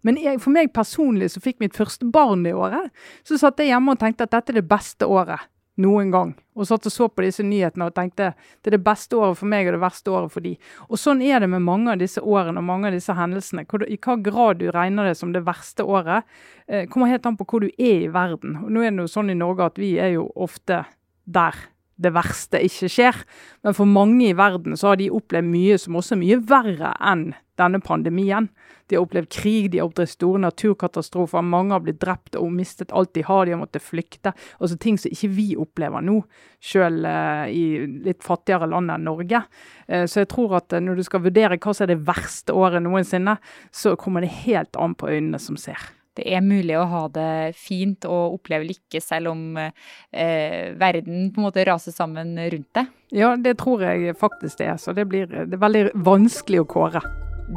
Men 0.04 0.20
jeg, 0.22 0.42
for 0.44 0.56
meg 0.56 0.74
personlig, 0.76 1.32
som 1.34 1.44
fikk 1.44 1.60
mitt 1.64 1.78
første 1.78 2.06
barn 2.06 2.46
i 2.48 2.54
året, 2.56 2.94
så 3.28 3.40
satt 3.40 3.60
jeg 3.60 3.74
hjemme 3.74 3.96
og 3.96 4.02
tenkte 4.04 4.28
at 4.28 4.36
dette 4.36 4.54
er 4.54 4.62
det 4.62 4.70
beste 4.70 5.10
året 5.10 5.50
noen 5.82 6.12
gang. 6.14 6.34
Og 6.54 6.68
satt 6.70 6.86
og 6.86 6.94
så 6.94 7.08
på 7.10 7.24
disse 7.26 7.44
nyhetene 7.46 7.88
og 7.90 7.96
tenkte 7.98 8.34
det 8.36 8.70
er 8.70 8.76
det 8.76 8.84
beste 8.86 9.18
året 9.18 9.40
for 9.40 9.50
meg 9.50 9.68
og 9.68 9.78
det 9.78 9.82
verste 9.82 10.14
året 10.14 10.34
for 10.34 10.46
de. 10.46 10.54
Og 10.86 11.02
sånn 11.02 11.24
er 11.26 11.42
det 11.42 11.50
med 11.50 11.66
mange 11.66 11.96
av 11.96 12.02
disse 12.02 12.22
årene 12.22 12.62
og 12.62 12.68
mange 12.68 12.90
av 12.90 12.98
disse 12.98 13.16
hendelsene. 13.18 13.66
I 13.66 13.98
hva 13.98 14.18
grad 14.22 14.62
du 14.62 14.68
regner 14.74 15.10
det 15.10 15.18
som 15.18 15.34
det 15.34 15.44
verste 15.48 15.86
året, 15.86 16.30
eh, 16.68 16.86
kommer 16.86 17.10
helt 17.10 17.26
an 17.26 17.38
på 17.40 17.48
hvor 17.50 17.66
du 17.66 17.72
er 17.78 18.06
i 18.06 18.12
verden. 18.14 18.60
Og 18.64 18.70
nå 18.70 18.84
er 18.84 18.94
det 18.94 19.08
jo 19.08 19.16
sånn 19.16 19.34
i 19.34 19.40
Norge 19.40 19.72
at 19.72 19.82
vi 19.82 19.96
er 19.98 20.14
jo 20.20 20.30
ofte 20.36 20.84
der 21.26 21.58
det 22.02 22.14
verste 22.16 22.62
ikke 22.66 22.90
skjer. 22.92 23.24
Men 23.64 23.78
for 23.78 23.90
mange 23.90 24.30
i 24.30 24.38
verden 24.38 24.78
så 24.80 24.94
har 24.94 25.02
de 25.02 25.12
opplevd 25.14 25.50
mye 25.50 25.80
som 25.82 25.98
også 26.00 26.16
er 26.16 26.24
mye 26.24 26.44
verre 26.50 26.94
enn 27.04 27.32
denne 27.62 27.80
pandemien. 27.86 28.48
De 28.90 28.98
har 28.98 29.06
opplevd 29.06 29.30
krig, 29.32 29.70
de 29.72 29.80
har 29.80 29.88
opplevd 29.88 30.12
store 30.12 30.42
naturkatastrofer. 30.42 31.46
Mange 31.46 31.76
har 31.76 31.84
blitt 31.86 32.02
drept 32.02 32.38
og 32.40 32.52
mistet 32.54 32.92
alt 32.92 33.14
de 33.16 33.24
har, 33.28 33.46
de 33.46 33.54
har 33.54 33.62
måttet 33.62 33.86
flykte. 33.86 34.34
Altså 34.60 34.78
ting 34.82 34.98
som 35.00 35.14
ikke 35.14 35.32
vi 35.38 35.48
opplever 35.60 36.04
nå, 36.04 36.20
selv 36.64 37.06
uh, 37.06 37.46
i 37.48 37.86
litt 38.06 38.26
fattigere 38.26 38.70
land 38.74 38.94
enn 38.94 39.08
Norge. 39.08 39.46
Uh, 39.88 40.04
så 40.10 40.24
jeg 40.24 40.32
tror 40.34 40.58
at 40.60 40.74
uh, 40.74 40.82
når 40.84 41.00
du 41.00 41.08
skal 41.08 41.26
vurdere 41.26 41.60
hva 41.62 41.76
som 41.76 41.88
er 41.88 41.94
det 41.94 42.04
verste 42.10 42.58
året 42.58 42.84
noensinne, 42.84 43.38
så 43.72 43.96
kommer 44.00 44.26
det 44.26 44.34
helt 44.44 44.80
an 44.82 44.98
på 44.98 45.14
øynene 45.14 45.42
som 45.42 45.60
ser 45.60 45.94
det 46.20 46.26
er 46.30 46.44
mulig 46.46 46.76
å 46.78 46.86
ha 46.90 47.04
det 47.14 47.54
fint 47.58 48.06
og 48.06 48.38
oppleve 48.38 48.68
lykke 48.70 49.02
selv 49.02 49.32
om 49.34 49.58
eh, 49.58 50.74
verden 50.80 51.32
på 51.34 51.42
en 51.42 51.48
måte 51.48 51.66
raser 51.66 51.96
sammen 51.96 52.36
rundt 52.38 52.70
deg? 52.78 52.92
Ja, 53.14 53.34
det 53.38 53.58
tror 53.62 53.82
jeg 53.86 54.14
faktisk 54.20 54.62
det 54.62 54.70
er. 54.74 54.78
Så 54.82 54.94
det 54.98 55.08
blir 55.10 55.26
det 55.30 55.54
er 55.54 55.64
veldig 55.64 55.88
vanskelig 56.06 56.64
å 56.64 56.70
kåre. 56.70 57.02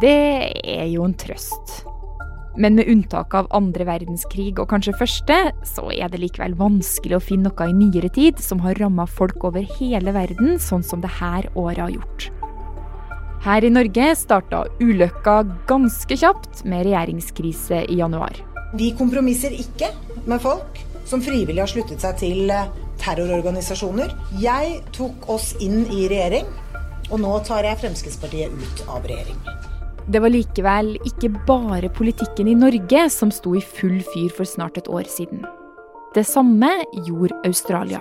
Det 0.00 0.16
er 0.64 0.88
jo 0.90 1.04
en 1.06 1.16
trøst. 1.16 1.82
Men 2.56 2.78
med 2.78 2.88
unntak 2.88 3.34
av 3.36 3.50
andre 3.54 3.84
verdenskrig 3.84 4.56
og 4.56 4.70
kanskje 4.70 4.96
første, 4.96 5.36
så 5.68 5.90
er 5.92 6.08
det 6.08 6.22
likevel 6.22 6.56
vanskelig 6.56 7.18
å 7.18 7.22
finne 7.22 7.50
noe 7.50 7.68
i 7.68 7.76
nyere 7.76 8.08
tid 8.16 8.40
som 8.40 8.62
har 8.64 8.80
ramma 8.80 9.04
folk 9.04 9.44
over 9.44 9.66
hele 9.76 10.16
verden, 10.16 10.56
sånn 10.56 10.84
som 10.84 11.04
det 11.04 11.12
her 11.18 11.50
året 11.52 11.84
har 11.84 11.92
gjort. 11.98 12.30
Her 13.46 13.62
i 13.62 13.68
Norge 13.70 14.08
starta 14.18 14.64
ulykka 14.82 15.36
ganske 15.70 16.16
kjapt 16.18 16.64
med 16.66 16.82
regjeringskrise 16.88 17.84
i 17.86 17.98
januar. 18.00 18.34
Vi 18.74 18.88
kompromisser 18.98 19.52
ikke 19.54 19.92
med 20.26 20.40
folk 20.42 20.80
som 21.06 21.20
frivillig 21.22 21.62
har 21.62 21.70
sluttet 21.70 22.02
seg 22.02 22.16
til 22.18 22.50
eh, 22.50 22.64
terrororganisasjoner. 22.98 24.10
Jeg 24.42 24.80
tok 24.96 25.28
oss 25.30 25.52
inn 25.62 25.84
i 25.84 26.08
regjering, 26.10 26.48
og 27.06 27.22
nå 27.22 27.36
tar 27.46 27.68
jeg 27.68 27.78
Fremskrittspartiet 27.84 28.50
ut 28.50 28.82
av 28.90 29.06
regjering. 29.06 29.38
Det 30.10 30.24
var 30.24 30.34
likevel 30.34 30.90
ikke 31.06 31.30
bare 31.46 31.92
politikken 31.94 32.50
i 32.50 32.56
Norge 32.58 33.06
som 33.14 33.30
sto 33.30 33.54
i 33.54 33.62
full 33.62 34.00
fyr 34.10 34.34
for 34.34 34.56
snart 34.56 34.82
et 34.82 34.90
år 34.90 35.06
siden. 35.06 35.46
Det 36.14 36.24
samme 36.24 36.84
gjorde 36.92 37.34
Australia. 37.44 38.00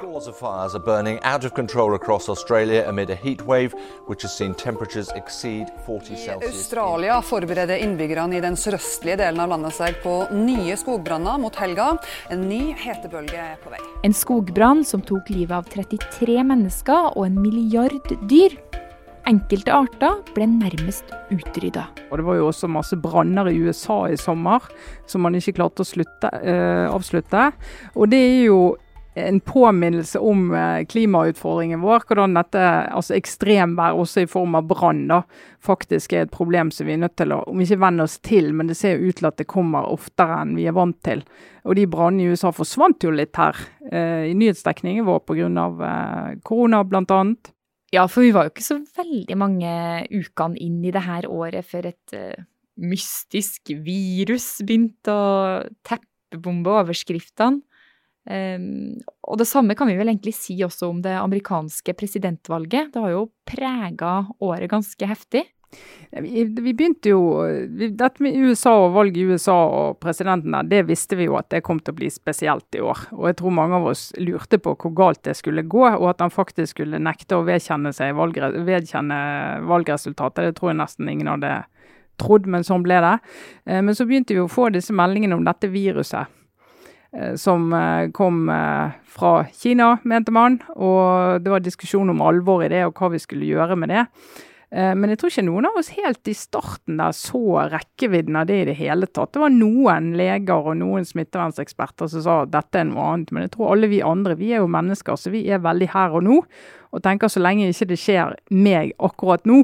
Australia 6.42 7.22
forbereder 7.22 7.78
innbyggerne 7.78 8.38
i 8.38 8.44
den 8.46 8.56
sørøstlige 8.56 9.18
delen 9.20 9.44
av 9.44 9.52
landet 9.52 9.76
seg 9.76 10.00
på 10.06 10.16
nye 10.38 10.78
skogbranner 10.80 11.42
mot 11.42 11.60
helga. 11.60 11.92
En 12.32 12.48
ny 12.48 12.62
hetebølge 12.86 13.42
er 13.50 13.60
på 13.64 13.74
vei. 13.74 13.82
En 14.08 14.16
skogbrann 14.16 14.86
som 14.88 15.04
tok 15.04 15.30
livet 15.34 15.58
av 15.58 15.68
33 15.74 16.40
mennesker 16.46 17.12
og 17.16 17.26
en 17.28 17.42
milliard 17.42 18.16
dyr. 18.30 18.56
Enkelte 19.26 19.74
arter 19.74 20.20
ble 20.36 20.46
nærmest 20.46 21.10
utrydda. 21.34 21.88
Og 22.12 22.20
det 22.20 22.26
var 22.28 22.36
jo 22.38 22.50
også 22.52 22.70
masse 22.70 22.98
branner 23.02 23.50
i 23.50 23.58
USA 23.58 24.04
i 24.14 24.18
sommer 24.22 24.68
som 25.10 25.26
man 25.26 25.34
ikke 25.38 25.56
klarte 25.58 25.82
å 25.82 25.88
slutte, 25.88 26.30
eh, 26.46 26.86
avslutte. 26.86 27.48
Og 27.96 28.12
det 28.12 28.20
er 28.22 28.44
jo 28.46 28.60
en 29.16 29.40
påminnelse 29.40 30.20
om 30.20 30.54
eh, 30.54 30.86
klimautfordringen 30.86 31.82
vår. 31.82 32.04
Hvordan 32.06 32.36
dette, 32.38 32.62
altså 32.94 33.16
ekstremvær 33.16 33.98
også 33.98 34.26
i 34.26 34.30
form 34.30 34.60
av 34.60 34.68
brann, 34.70 35.10
faktisk 35.64 36.14
er 36.14 36.26
et 36.28 36.36
problem 36.36 36.70
som 36.70 36.86
vi 36.86 36.94
er 36.94 37.02
nødt 37.02 37.16
til 37.18 37.34
å 37.34 37.42
om 37.50 37.64
ikke 37.64 37.80
venne 37.82 38.06
oss 38.06 38.20
til, 38.20 38.52
men 38.54 38.70
det 38.70 38.78
ser 38.78 39.00
jo 39.00 39.10
ut 39.10 39.22
til 39.22 39.30
at 39.32 39.40
det 39.42 39.48
kommer 39.50 39.90
oftere 39.90 40.42
enn 40.44 40.54
vi 40.60 40.68
er 40.70 40.76
vant 40.78 41.00
til. 41.08 41.24
Og 41.66 41.80
de 41.80 41.88
brannene 41.90 42.28
i 42.28 42.36
USA 42.36 42.52
forsvant 42.54 43.08
jo 43.08 43.16
litt 43.16 43.34
her 43.40 43.58
eh, 43.90 44.30
i 44.30 44.38
nyhetsdekningen 44.38 45.08
vår 45.08 45.24
pga. 45.26 45.50
Eh, 45.90 46.32
korona 46.46 46.84
bl.a. 46.86 47.22
Ja, 47.94 48.08
for 48.10 48.26
vi 48.26 48.34
var 48.36 48.48
jo 48.48 48.54
ikke 48.54 48.66
så 48.66 48.80
veldig 48.98 49.38
mange 49.38 49.72
ukene 50.10 50.60
inn 50.62 50.82
i 50.86 50.94
det 50.94 51.04
her 51.06 51.28
året 51.32 51.68
før 51.68 51.92
et 51.92 52.16
uh, 52.18 52.46
mystisk 52.82 53.72
virus 53.86 54.58
begynte 54.66 55.14
å 55.14 55.30
teppebombe 55.86 56.74
overskriftene. 56.82 57.62
Um, 58.26 58.98
og 59.30 59.38
det 59.38 59.46
samme 59.46 59.76
kan 59.78 59.86
vi 59.86 60.00
vel 60.00 60.10
egentlig 60.10 60.34
si 60.34 60.56
også 60.66 60.90
om 60.90 61.02
det 61.06 61.14
amerikanske 61.14 61.94
presidentvalget. 61.94 62.90
Det 62.96 63.04
har 63.04 63.14
jo 63.14 63.28
prega 63.46 64.16
året 64.42 64.72
ganske 64.72 65.10
heftig. 65.12 65.44
Vi, 66.16 66.46
vi, 66.48 66.72
begynte 66.72 67.12
jo 67.12 67.42
vi, 67.76 67.90
Dette 67.98 68.24
med 68.24 68.38
USA 68.40 68.72
og 68.86 68.94
valget 68.96 69.18
i 69.20 69.26
USA 69.36 69.56
og 69.68 69.98
presidenten 70.00 70.54
der, 70.56 70.70
det 70.72 70.84
visste 70.88 71.18
vi 71.20 71.28
jo 71.28 71.36
at 71.36 71.50
det 71.52 71.64
kom 71.66 71.82
til 71.82 71.92
å 71.92 71.98
bli 71.98 72.08
spesielt 72.14 72.78
i 72.78 72.84
år. 72.86 73.08
Og 73.18 73.28
jeg 73.28 73.40
tror 73.42 73.56
mange 73.58 73.76
av 73.82 73.90
oss 73.90 74.08
lurte 74.22 74.62
på 74.62 74.78
hvor 74.80 74.94
galt 74.96 75.26
det 75.28 75.36
skulle 75.36 75.66
gå, 75.68 75.84
og 75.84 76.08
at 76.14 76.24
han 76.24 76.32
faktisk 76.32 76.78
skulle 76.78 77.02
nekte 77.04 77.36
å 77.36 77.44
vedkjenne 77.48 77.92
seg 77.96 78.16
valgre, 78.16 78.54
vedkjenne 78.64 79.20
valgresultatet. 79.68 80.48
Det 80.48 80.60
tror 80.60 80.72
jeg 80.72 80.80
nesten 80.80 81.12
ingen 81.12 81.34
hadde 81.34 81.58
trodd, 82.22 82.48
men 82.48 82.66
sånn 82.66 82.86
ble 82.86 83.02
det. 83.04 83.18
Eh, 83.68 83.82
men 83.84 83.96
så 83.96 84.08
begynte 84.08 84.36
vi 84.36 84.44
å 84.44 84.52
få 84.52 84.70
disse 84.74 84.96
meldingene 84.96 85.38
om 85.38 85.46
dette 85.48 85.70
viruset. 85.72 86.32
Eh, 87.16 87.36
som 87.40 87.68
eh, 87.74 88.10
kom 88.16 88.46
fra 89.16 89.38
Kina, 89.56 89.96
mente 90.04 90.34
man. 90.36 90.60
Og 90.76 91.44
det 91.44 91.54
var 91.54 91.64
diskusjon 91.64 92.12
om 92.14 92.24
alvor 92.26 92.66
i 92.66 92.72
det 92.72 92.86
og 92.88 92.96
hva 93.00 93.14
vi 93.16 93.24
skulle 93.24 93.50
gjøre 93.50 93.80
med 93.80 93.94
det. 93.94 94.06
Eh, 94.76 94.92
men 94.98 95.14
jeg 95.14 95.22
tror 95.22 95.32
ikke 95.32 95.46
noen 95.48 95.68
av 95.70 95.78
oss 95.80 95.94
helt 95.96 96.28
i 96.28 96.36
starten 96.36 97.00
der 97.00 97.16
så 97.16 97.42
rekkevidden 97.72 98.36
av 98.36 98.50
det 98.50 98.58
i 98.62 98.68
det 98.68 98.76
hele 98.82 99.08
tatt. 99.08 99.32
Det 99.36 99.44
var 99.46 99.54
noen 99.54 100.12
leger 100.20 100.72
og 100.72 100.76
noen 100.82 101.08
smittevernseksperter 101.08 102.12
som 102.12 102.26
sa 102.26 102.38
at 102.44 102.52
dette 102.52 102.82
er 102.82 102.90
noe 102.90 103.08
annet. 103.14 103.32
Men 103.32 103.48
jeg 103.48 103.56
tror 103.56 103.72
alle 103.72 103.92
vi 103.92 104.04
andre, 104.04 104.36
vi 104.40 104.52
er 104.52 104.64
jo 104.64 104.72
mennesker, 104.76 105.20
så 105.20 105.32
vi 105.32 105.46
er 105.48 105.64
veldig 105.64 105.92
her 105.96 106.20
og 106.20 106.28
nå. 106.28 106.42
Og 106.92 107.04
tenker 107.04 107.32
så 107.32 107.44
lenge 107.44 107.70
ikke 107.72 107.88
det 107.94 108.00
skjer 108.02 108.36
meg 108.56 108.92
akkurat 109.04 109.48
nå, 109.48 109.64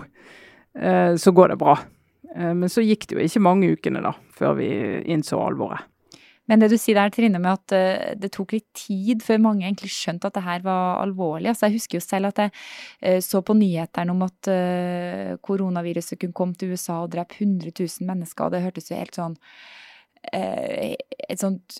eh, 0.80 1.14
så 1.20 1.36
går 1.36 1.54
det 1.54 1.62
bra. 1.62 1.78
Eh, 2.36 2.54
men 2.56 2.72
så 2.72 2.84
gikk 2.86 3.10
det 3.10 3.18
jo 3.18 3.28
ikke 3.28 3.48
mange 3.52 3.72
ukene 3.76 4.04
da, 4.04 4.16
før 4.38 4.60
vi 4.64 4.72
innså 5.12 5.44
alvoret. 5.44 5.91
Men 6.52 6.60
det 6.60 6.68
du 6.74 6.76
sier 6.76 7.00
der, 7.00 7.12
Trine, 7.16 7.40
med 7.40 7.54
at 7.54 7.74
uh, 7.74 8.10
det 8.20 8.34
tok 8.36 8.58
litt 8.58 8.68
tid 8.76 9.24
før 9.24 9.40
mange 9.46 9.64
egentlig 9.64 9.94
skjønte 9.96 10.28
at 10.28 10.36
det 10.36 10.44
her 10.44 10.66
var 10.66 11.00
alvorlig. 11.06 11.48
Altså, 11.54 11.70
jeg 11.70 11.80
husker 11.80 11.98
jo 11.98 12.04
selv 12.04 12.32
at 12.34 12.42
jeg 12.44 12.52
uh, 12.52 13.22
så 13.24 13.40
på 13.48 13.56
nyhetene 13.56 14.12
om 14.12 14.26
at 14.28 14.52
uh, 14.52 15.38
koronaviruset 15.48 16.20
kunne 16.20 16.36
komme 16.36 16.60
til 16.60 16.76
USA 16.76 17.00
og 17.06 17.14
drepe 17.16 17.40
100 17.40 17.72
000 17.72 18.10
mennesker. 18.10 18.44
og 18.44 18.52
Det 18.52 18.64
hørtes 18.66 18.92
jo 18.92 19.00
helt 19.00 19.18
sånn 19.18 19.40
Et 20.22 21.42
sånt 21.42 21.80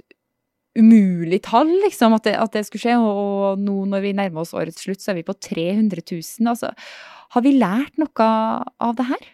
umulig 0.74 1.42
tall, 1.46 1.70
liksom, 1.84 2.16
at 2.16 2.26
det, 2.26 2.34
at 2.40 2.56
det, 2.56 2.64
skulle 2.66 2.86
skje. 2.86 2.96
Og 2.98 3.60
nå 3.60 3.76
når 3.92 4.06
vi 4.08 4.16
nærmer 4.18 4.46
oss 4.46 4.56
årets 4.58 4.86
slutt, 4.86 5.04
så 5.04 5.12
er 5.12 5.20
vi 5.20 5.28
på 5.28 5.36
300 5.36 6.02
000. 6.08 6.50
Altså, 6.50 6.72
har 7.36 7.46
vi 7.46 7.54
lært 7.60 8.00
noe 8.02 8.32
av 8.82 8.98
det 8.98 9.10
her? 9.12 9.30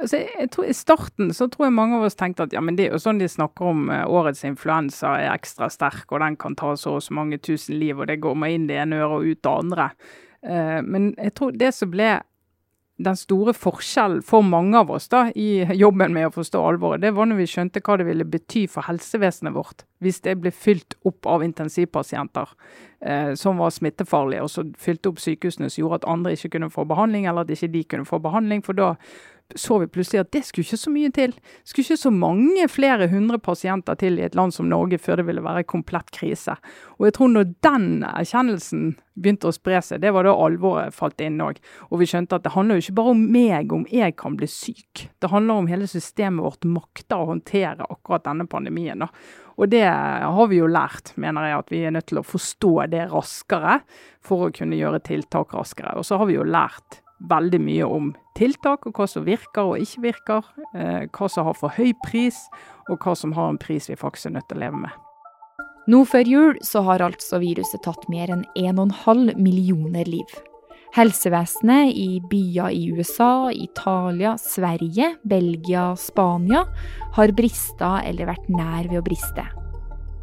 Altså, 0.00 0.22
tror 0.52 0.70
I 0.70 0.74
starten 0.76 1.34
så 1.36 1.48
tror 1.52 1.66
jeg 1.66 1.76
mange 1.76 1.98
av 1.98 2.06
oss 2.08 2.16
tenkte 2.16 2.46
at 2.46 2.54
ja, 2.56 2.62
men 2.64 2.78
det 2.78 2.86
er 2.86 2.94
jo 2.94 3.02
sånn 3.02 3.20
de 3.20 3.28
snakker 3.28 3.68
om 3.72 3.90
uh, 3.92 4.06
årets 4.08 4.46
influensa 4.48 5.12
er 5.20 5.34
ekstra 5.34 5.68
sterk, 5.72 6.06
og 6.08 6.22
den 6.24 6.38
kan 6.40 6.56
ta 6.56 6.72
så 6.80 6.96
og 6.96 7.04
så 7.04 7.16
mange 7.18 7.40
tusen 7.42 7.76
liv, 7.80 8.00
og 8.00 8.08
det 8.08 8.20
går 8.24 8.38
med 8.38 8.56
inn 8.56 8.66
det 8.70 8.80
ene 8.80 9.02
øret 9.02 9.18
og 9.18 9.28
ut 9.28 9.42
det 9.44 9.52
andre. 9.52 9.90
Uh, 10.40 10.80
men 10.86 11.12
jeg 11.18 11.36
tror 11.36 11.52
det 11.60 11.74
som 11.76 11.92
ble 11.92 12.14
den 13.04 13.16
store 13.16 13.52
forskjellen 13.56 14.20
for 14.26 14.44
mange 14.44 14.76
av 14.78 14.90
oss 14.92 15.08
da, 15.12 15.26
i 15.32 15.64
jobben 15.76 16.12
med 16.12 16.28
å 16.28 16.34
forstå 16.34 16.60
alvoret, 16.72 17.00
det 17.00 17.14
var 17.16 17.28
når 17.28 17.40
vi 17.40 17.48
skjønte 17.48 17.82
hva 17.84 17.96
det 18.00 18.06
ville 18.10 18.28
bety 18.28 18.66
for 18.68 18.84
helsevesenet 18.88 19.56
vårt 19.56 19.86
hvis 20.04 20.20
det 20.24 20.36
ble 20.42 20.52
fylt 20.52 20.96
opp 21.08 21.28
av 21.28 21.44
intensivpasienter 21.44 22.52
eh, 23.00 23.32
som 23.40 23.60
var 23.60 23.72
smittefarlige, 23.72 24.44
og 24.44 24.52
så 24.52 24.66
fylte 24.80 25.12
opp 25.12 25.20
sykehusene 25.22 25.70
som 25.70 25.82
gjorde 25.82 26.02
at 26.02 26.08
andre 26.12 26.34
ikke 26.36 26.52
kunne 26.56 26.70
få 26.72 26.84
behandling, 26.88 27.28
eller 27.28 27.44
at 27.44 27.52
ikke 27.56 27.72
de 27.72 27.84
kunne 27.94 28.08
få 28.08 28.20
behandling. 28.24 28.64
For 28.64 28.76
da 28.76 28.94
så 29.58 29.78
vi 29.82 29.88
plutselig 29.90 30.22
at 30.22 30.32
det 30.34 30.42
skulle 30.46 30.66
ikke 30.66 30.80
så 30.80 30.92
mye 30.92 31.10
til. 31.14 31.34
Det 31.34 31.70
skulle 31.70 31.86
ikke 31.86 32.02
så 32.02 32.12
mange 32.14 32.66
flere 32.70 33.08
hundre 33.10 33.40
pasienter 33.42 33.98
til 34.00 34.18
i 34.18 34.24
et 34.26 34.36
land 34.38 34.54
som 34.54 34.68
Norge 34.70 34.98
før 35.00 35.20
det 35.20 35.26
ville 35.28 35.44
være 35.44 35.66
komplett 35.68 36.12
krise. 36.14 36.56
Og 36.98 37.08
jeg 37.08 37.16
tror 37.16 37.32
når 37.32 37.52
den 37.66 37.88
erkjennelsen 38.06 38.94
begynte 39.20 39.50
å 39.50 39.54
spre 39.54 39.82
seg, 39.84 40.00
det 40.02 40.12
var 40.14 40.24
da 40.24 40.32
alvoret 40.36 40.96
falt 40.96 41.20
inn 41.24 41.42
òg. 41.44 41.60
Og 41.90 42.00
vi 42.00 42.08
skjønte 42.08 42.38
at 42.38 42.46
det 42.46 42.54
handler 42.54 42.78
jo 42.78 42.86
ikke 42.86 42.96
bare 43.00 43.14
om 43.16 43.26
meg, 43.34 43.74
om 43.76 43.84
jeg 43.90 44.16
kan 44.20 44.38
bli 44.38 44.48
syk. 44.50 45.06
Det 45.20 45.32
handler 45.32 45.60
om 45.60 45.70
hele 45.70 45.90
systemet 45.90 46.46
vårt 46.46 46.66
makter 46.68 47.20
å 47.20 47.30
håndtere 47.34 47.88
akkurat 47.90 48.26
denne 48.28 48.48
pandemien. 48.50 49.04
Og 49.60 49.68
det 49.68 49.84
har 49.84 50.48
vi 50.48 50.62
jo 50.62 50.70
lært, 50.70 51.12
mener 51.20 51.50
jeg, 51.50 51.60
at 51.60 51.72
vi 51.74 51.84
er 51.84 51.92
nødt 51.92 52.08
til 52.08 52.22
å 52.22 52.24
forstå 52.26 52.74
det 52.94 53.10
raskere 53.10 53.80
for 54.24 54.46
å 54.46 54.54
kunne 54.56 54.78
gjøre 54.78 55.02
tiltak 55.04 55.52
raskere. 55.56 55.98
Og 56.00 56.06
så 56.08 56.16
har 56.20 56.30
vi 56.30 56.38
jo 56.38 56.48
lært 56.48 57.02
veldig 57.28 57.60
mye 57.60 57.86
om 57.86 58.10
tiltak, 58.38 58.86
og 58.86 58.96
hva 58.96 59.06
som 59.10 59.26
virker 59.26 59.72
og 59.72 59.82
ikke 59.82 60.04
virker. 60.08 60.50
Eh, 60.74 61.06
hva 61.12 61.28
som 61.28 61.48
har 61.48 61.58
for 61.58 61.74
høy 61.76 61.92
pris, 62.06 62.38
og 62.88 63.00
hva 63.04 63.16
som 63.16 63.34
har 63.36 63.52
en 63.52 63.60
pris 63.60 63.90
vi 63.90 63.98
faktisk 63.98 64.30
er 64.30 64.38
nødt 64.38 64.48
til 64.50 64.60
å 64.60 64.64
leve 64.64 64.84
med. 64.86 64.98
Nå 65.90 66.04
før 66.06 66.28
jul 66.28 66.58
så 66.62 66.84
har 66.86 67.02
altså 67.02 67.40
viruset 67.42 67.82
tatt 67.82 68.04
mer 68.12 68.30
enn 68.30 68.44
1,5 68.58 69.34
millioner 69.40 70.06
liv. 70.06 70.28
Helsevesenet 70.94 71.94
i 71.94 72.18
byer 72.30 72.74
i 72.74 72.90
USA, 72.90 73.50
Italia, 73.54 74.34
Sverige, 74.38 75.14
Belgia, 75.22 75.92
Spania 75.96 76.64
har 77.14 77.34
brista 77.38 78.00
eller 78.06 78.32
vært 78.32 78.50
nær 78.50 78.90
ved 78.90 78.98
å 78.98 79.06
briste. 79.06 79.46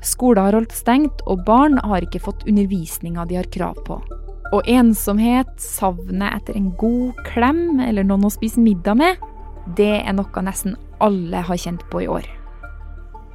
Skoler 0.06 0.50
har 0.50 0.60
holdt 0.60 0.76
stengt, 0.76 1.24
og 1.26 1.44
barn 1.48 1.80
har 1.82 2.06
ikke 2.06 2.22
fått 2.22 2.46
undervisninga 2.48 3.26
de 3.28 3.40
har 3.40 3.50
krav 3.52 3.80
på. 3.88 3.98
Og 4.56 4.64
ensomhet, 4.72 5.50
savnet 5.60 6.40
etter 6.40 6.56
en 6.56 6.72
god 6.80 7.18
klem 7.28 7.82
eller 7.84 8.06
noen 8.08 8.28
å 8.30 8.32
spise 8.32 8.62
middag 8.64 8.96
med, 9.00 9.24
det 9.76 10.04
er 10.06 10.16
noe 10.16 10.44
nesten 10.44 10.78
alle 11.04 11.44
har 11.44 11.60
kjent 11.60 11.84
på 11.92 12.06
i 12.06 12.10
år. 12.12 12.28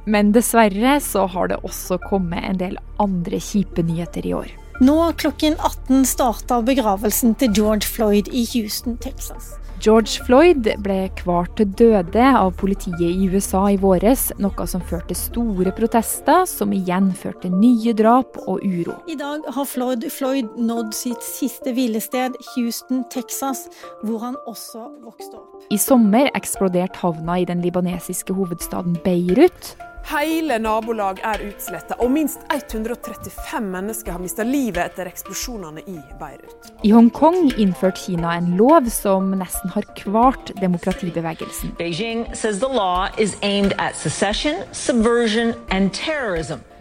Men 0.09 0.33
dessverre 0.35 0.97
så 0.99 1.27
har 1.31 1.51
det 1.51 1.61
også 1.63 1.99
kommet 2.09 2.43
en 2.43 2.59
del 2.59 2.79
andre 2.99 3.39
kjipe 3.39 3.85
nyheter 3.85 4.25
i 4.27 4.33
år. 4.35 4.49
Nå 4.83 4.97
klokken 5.21 5.53
18 5.61 6.03
starter 6.09 6.65
begravelsen 6.65 7.37
til 7.39 7.53
George 7.55 7.87
Floyd 7.87 8.27
i 8.33 8.43
Houston, 8.55 8.97
Texas. 8.97 9.53
George 9.83 10.23
Floyd 10.23 10.67
ble 10.79 11.09
kvart 11.19 11.57
til 11.59 11.67
døde 11.75 12.23
av 12.23 12.53
politiet 12.55 13.01
i 13.03 13.25
USA 13.27 13.65
i 13.73 13.75
våres, 13.75 14.29
noe 14.39 14.67
som 14.69 14.79
førte 14.79 15.11
til 15.11 15.19
store 15.19 15.73
protester, 15.75 16.45
som 16.47 16.71
igjen 16.71 17.09
førte 17.19 17.49
til 17.49 17.57
nye 17.57 17.91
drap 17.99 18.39
og 18.45 18.63
uro. 18.63 18.95
I 19.11 19.17
dag 19.19 19.43
har 19.51 19.67
Floyd, 19.67 20.07
Floyd 20.07 20.55
nådd 20.55 20.95
sitt 20.95 21.27
siste 21.27 21.75
hvilested, 21.75 22.39
Houston, 22.53 23.03
Texas, 23.11 23.65
hvor 24.07 24.23
han 24.23 24.39
også 24.47 24.87
vokste 25.03 25.41
opp. 25.41 25.65
I 25.67 25.81
sommer 25.81 26.31
eksploderte 26.31 27.03
havna 27.03 27.41
i 27.41 27.49
den 27.49 27.59
libanesiske 27.65 28.39
hovedstaden 28.39 28.95
Beirut. 29.03 29.73
Hele 30.03 30.57
nabolag 30.59 31.21
er 31.23 31.39
utsletta, 31.47 31.95
og 32.03 32.11
minst 32.11 32.41
135 32.51 33.63
mennesker 33.63 34.11
har 34.11 34.19
mista 34.19 34.43
livet 34.43 34.81
etter 34.83 35.07
eksplosjonene 35.07 35.79
i 35.87 35.95
Beirut. 36.19 36.67
I 36.83 36.91
Hongkong 36.91 37.53
innførte 37.55 38.03
Kina 38.03 38.33
en 38.35 38.51
lov 38.59 38.89
som 38.91 39.31
nesten 39.39 39.71
har 39.71 39.87
kvart 39.95 40.51
demokratibevegelsen. 40.59 41.73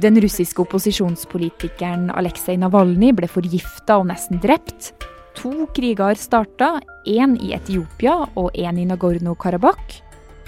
Den 0.03 0.23
russiske 0.27 0.67
opposisjonspolitikeren 0.67 2.11
Aleksej 2.11 2.59
Navalnyj 2.59 3.17
ble 3.23 3.31
forgifta 3.31 4.03
og 4.03 4.11
nesten 4.11 4.43
drept. 4.43 4.93
To 5.39 5.69
kriger 5.73 6.19
starta, 6.19 6.81
én 7.09 7.39
i 7.39 7.55
Etiopia 7.55 8.19
og 8.35 8.51
én 8.59 8.83
i 8.83 8.89
Nagorno-Karabakh. 8.91 10.03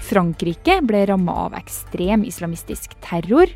Frankrike 0.05 0.79
ble 0.85 1.05
ramma 1.09 1.33
av 1.47 1.55
ekstrem 1.57 2.25
islamistisk 2.27 2.93
terror. 3.03 3.49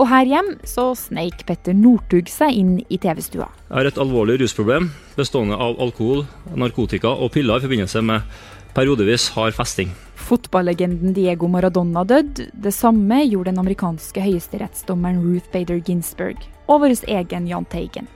Og 0.00 0.08
her 0.08 0.24
hjem 0.24 0.54
så 0.64 0.86
sneik 0.96 1.44
Petter 1.46 1.76
Northug 1.76 2.30
seg 2.32 2.56
inn 2.56 2.72
i 2.88 2.98
TV-stua. 2.98 3.50
Jeg 3.68 3.76
har 3.76 3.90
et 3.90 4.00
alvorlig 4.00 4.38
rusproblem 4.40 4.88
bestående 5.18 5.58
av 5.60 5.76
alkohol, 5.84 6.24
narkotika 6.56 7.12
og 7.12 7.34
piller 7.34 7.60
i 7.60 7.66
forbindelse 7.66 8.00
med 8.08 8.24
periodevis 8.72 9.28
hard 9.36 9.52
festing. 9.52 9.92
Fotballegenden 10.22 11.12
Diego 11.12 11.48
Maradona 11.50 12.06
døde. 12.08 12.48
Det 12.52 12.72
samme 12.72 13.20
gjorde 13.26 13.50
den 13.50 13.60
amerikanske 13.60 14.24
høyesterettsdommeren 14.24 15.20
Ruth 15.20 15.50
Bader 15.52 15.82
Ginsburg 15.84 16.40
og 16.70 16.86
vår 16.86 16.96
egen 17.12 17.50
Jahn 17.50 17.68
Teigen. 17.68 18.08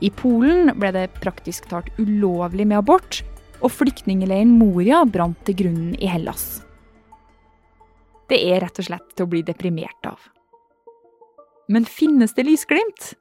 I 0.00 0.10
Polen 0.10 0.72
ble 0.80 0.90
det 0.96 1.10
praktisk 1.20 1.68
talt 1.70 1.92
ulovlig 2.00 2.66
med 2.66 2.80
abort, 2.80 3.20
og 3.60 3.74
flyktningleiren 3.76 4.56
Moria 4.56 5.04
brant 5.04 5.38
til 5.44 5.58
grunnen 5.58 5.94
i 6.00 6.08
Hellas. 6.08 6.62
Det 8.30 8.38
er 8.46 8.62
rett 8.62 8.78
og 8.78 8.86
slett 8.86 9.08
til 9.16 9.26
å 9.26 9.30
bli 9.30 9.42
deprimert 9.42 10.06
av. 10.06 10.20
Men 11.70 11.86
finnes 11.86 12.34
det 12.36 12.46
lysglimt? 12.46 13.12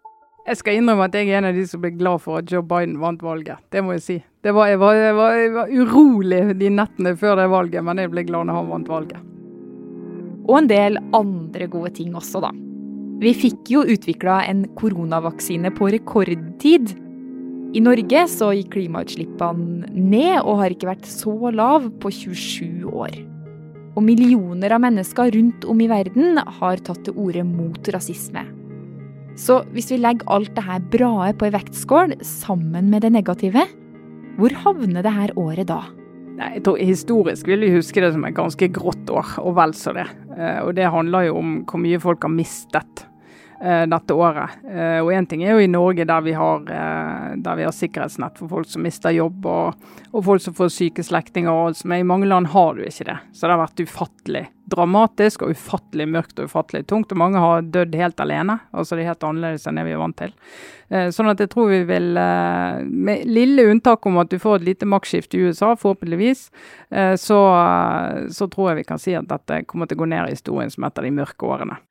Jeg 0.45 0.57
skal 0.57 0.79
innrømme 0.79 1.05
at 1.09 1.15
jeg 1.17 1.29
er 1.29 1.41
en 1.41 1.49
av 1.49 1.57
de 1.57 1.63
som 1.69 1.81
ble 1.81 1.91
glad 1.93 2.21
for 2.23 2.39
at 2.39 2.49
Joe 2.49 2.65
Biden 2.65 2.95
vant 3.01 3.21
valget. 3.21 3.61
Det 3.73 3.83
må 3.85 3.93
jeg 3.97 4.05
si. 4.05 4.15
Var, 4.45 4.69
jeg, 4.71 4.79
var, 4.81 4.95
jeg, 4.97 5.15
var, 5.17 5.35
jeg, 5.37 5.51
var, 5.53 5.73
urolig 5.81 6.39
de 6.57 6.71
nettene 6.73 7.13
før 7.19 7.41
det 7.41 7.49
valget, 7.51 7.85
men 7.85 8.01
jeg 8.01 8.11
ble 8.13 8.23
glad 8.25 8.49
når 8.49 8.57
han 8.57 8.71
vant 8.71 8.89
valget. 8.89 9.27
Og 10.49 10.55
en 10.57 10.69
del 10.71 10.97
andre 11.13 11.69
gode 11.69 11.93
ting 11.99 12.15
også, 12.17 12.41
da. 12.41 12.53
Vi 13.19 13.35
fikk 13.35 13.69
jo 13.73 13.83
utvikla 13.83 14.39
en 14.49 14.63
koronavaksine 14.79 15.73
på 15.75 15.91
rekordtid. 15.93 16.93
I 17.77 17.83
Norge 17.85 18.25
så 18.31 18.53
gikk 18.57 18.71
klimautslippene 18.77 19.91
ned 19.93 20.39
og 20.39 20.63
har 20.63 20.73
ikke 20.73 20.89
vært 20.89 21.09
så 21.09 21.35
lav 21.53 21.91
på 22.01 22.13
27 22.15 22.87
år 22.89 23.19
og 23.99 24.05
millioner 24.07 24.71
av 24.71 24.83
mennesker 24.85 25.33
rundt 25.35 25.67
om 25.67 25.83
i 25.83 25.89
verden 25.91 26.39
har 26.39 26.79
tatt 26.87 27.03
til 27.03 27.17
orde 27.19 27.43
mot 27.43 27.91
rasisme. 27.91 28.45
Så 29.39 29.61
hvis 29.75 29.91
vi 29.91 29.99
legger 29.99 30.27
alt 30.31 30.51
dette 30.55 30.79
brae 30.93 31.33
på 31.35 31.47
ei 31.47 31.53
vektskål 31.55 32.17
sammen 32.25 32.89
med 32.91 33.03
det 33.05 33.13
negative, 33.15 33.65
hvor 34.39 34.55
havner 34.63 35.03
det 35.03 35.15
her 35.15 35.35
året 35.39 35.67
da? 35.67 35.81
Nei, 36.39 36.53
jeg 36.55 36.63
tror 36.63 36.79
Historisk 36.79 37.47
vil 37.51 37.65
vi 37.65 37.73
huske 37.73 37.99
det 38.03 38.13
som 38.15 38.23
et 38.27 38.37
ganske 38.37 38.69
grått 38.71 39.11
år, 39.11 39.35
og 39.43 39.57
vel 39.59 39.75
så 39.75 39.91
det. 39.95 40.07
Eh, 40.37 40.61
og 40.63 40.71
det 40.77 40.87
handler 40.87 41.27
jo 41.27 41.39
om 41.41 41.55
hvor 41.67 41.83
mye 41.83 41.99
folk 41.99 42.23
har 42.23 42.31
mistet 42.31 43.03
dette 43.59 44.15
året. 44.15 44.59
Eh, 44.63 44.99
og 45.03 45.11
én 45.11 45.25
ting 45.27 45.43
er 45.43 45.57
jo 45.57 45.63
i 45.63 45.71
Norge 45.71 46.05
der 46.07 46.21
vi 46.23 46.35
har, 46.37 46.61
eh, 46.71 47.35
der 47.43 47.57
vi 47.59 47.65
har 47.67 47.75
sikkerhetsnett 47.75 48.37
for 48.39 48.47
folk 48.47 48.69
som 48.69 48.85
mister 48.85 49.11
jobb, 49.11 49.45
og, 49.45 49.89
og 50.13 50.23
folk 50.25 50.43
som 50.43 50.55
får 50.55 50.71
syke 50.71 51.03
slektninger. 51.03 51.75
Men 51.83 51.99
i 51.99 52.07
mange 52.07 52.29
land 52.29 52.53
har 52.53 52.77
du 52.77 52.85
ikke 52.85 53.09
det. 53.09 53.17
Så 53.33 53.47
det 53.47 53.55
har 53.55 53.65
vært 53.65 53.83
ufattelig 53.83 54.45
dramatisk 54.69 55.41
og 55.41 55.55
ufattelig 55.57 56.05
mørkt 56.07 56.39
og 56.39 56.47
ufattelig 56.47 56.85
tungt. 56.87 57.11
Og 57.11 57.19
mange 57.19 57.41
har 57.41 57.65
dødd 57.65 57.97
helt 57.99 58.21
alene. 58.21 58.59
Altså 58.71 58.95
det 58.95 59.03
er 59.03 59.11
helt 59.11 59.25
annerledes 59.25 59.65
enn 59.67 59.81
det 59.81 59.87
vi 59.87 59.95
er 59.95 60.03
vant 60.03 60.19
til. 60.19 60.35
Sånn 61.13 61.29
at 61.29 61.41
jeg 61.41 61.49
tror 61.49 61.67
vi 61.69 61.81
vil, 61.89 62.13
med 62.85 63.25
lille 63.29 63.65
unntak 63.69 64.05
om 64.09 64.21
at 64.21 64.29
du 64.29 64.37
får 64.41 64.59
et 64.59 64.69
lite 64.71 64.89
maktskifte 64.89 65.37
i 65.37 65.49
USA, 65.49 65.75
forhåpentligvis, 65.77 66.47
så, 67.21 67.41
så 68.29 68.49
tror 68.49 68.71
jeg 68.71 68.81
vi 68.83 68.87
kan 68.89 69.01
si 69.01 69.17
at 69.17 69.29
dette 69.29 69.63
kommer 69.69 69.89
til 69.89 69.97
å 69.97 70.05
gå 70.05 70.13
ned 70.13 70.29
i 70.29 70.37
historien 70.37 70.73
som 70.73 70.85
et 70.85 71.01
av 71.01 71.05
de 71.05 71.13
mørke 71.17 71.49
årene. 71.49 71.81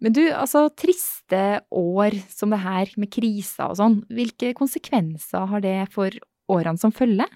Men 0.00 0.16
du, 0.16 0.22
altså 0.32 0.68
triste 0.72 1.60
år 1.76 2.16
som 2.32 2.54
det 2.54 2.62
her, 2.64 2.92
med 2.96 3.12
kriser 3.12 3.68
og 3.68 3.78
sånn, 3.80 4.00
hvilke 4.08 4.54
konsekvenser 4.56 5.48
har 5.50 5.64
det 5.64 5.76
for 5.92 6.14
årene 6.50 6.80
som 6.80 6.92
følger? 6.94 7.28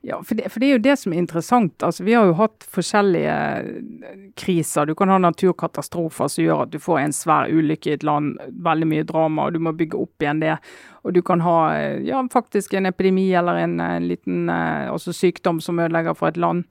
Ja, 0.00 0.20
for 0.22 0.38
det, 0.38 0.46
for 0.52 0.62
det, 0.62 0.68
er 0.68 0.76
jo 0.76 0.82
det 0.82 0.94
som 1.00 1.12
er 1.12 1.18
interessant. 1.18 1.82
Altså, 1.82 2.04
vi 2.06 2.14
har 2.14 2.28
jo 2.28 2.36
hatt 2.38 2.64
forskjellige 2.70 3.34
eh, 3.34 4.20
kriser. 4.38 4.86
Du 4.86 4.94
kan 4.98 5.10
ha 5.10 5.18
naturkatastrofer 5.20 6.30
som 6.30 6.44
gjør 6.44 6.62
at 6.64 6.72
du 6.72 6.78
får 6.82 7.00
en 7.00 7.14
svær 7.16 7.50
ulykke 7.50 7.90
i 7.90 7.96
et 7.96 8.06
land, 8.06 8.36
veldig 8.64 8.88
mye 8.88 9.08
drama, 9.08 9.48
og 9.48 9.56
du 9.56 9.64
må 9.66 9.74
bygge 9.76 9.98
opp 9.98 10.22
igjen 10.22 10.44
det. 10.44 10.54
Og 11.02 11.16
du 11.16 11.20
kan 11.26 11.42
ha 11.42 11.56
eh, 11.74 11.98
ja, 12.06 12.22
faktisk 12.32 12.78
en 12.78 12.86
epidemi 12.88 13.26
eller 13.36 13.58
en, 13.64 13.74
en 13.82 14.06
liten 14.08 14.46
eh, 14.54 14.86
altså 14.92 15.14
sykdom 15.16 15.58
som 15.64 15.82
ødelegger 15.82 16.16
for 16.18 16.30
et 16.30 16.38
land. 16.38 16.64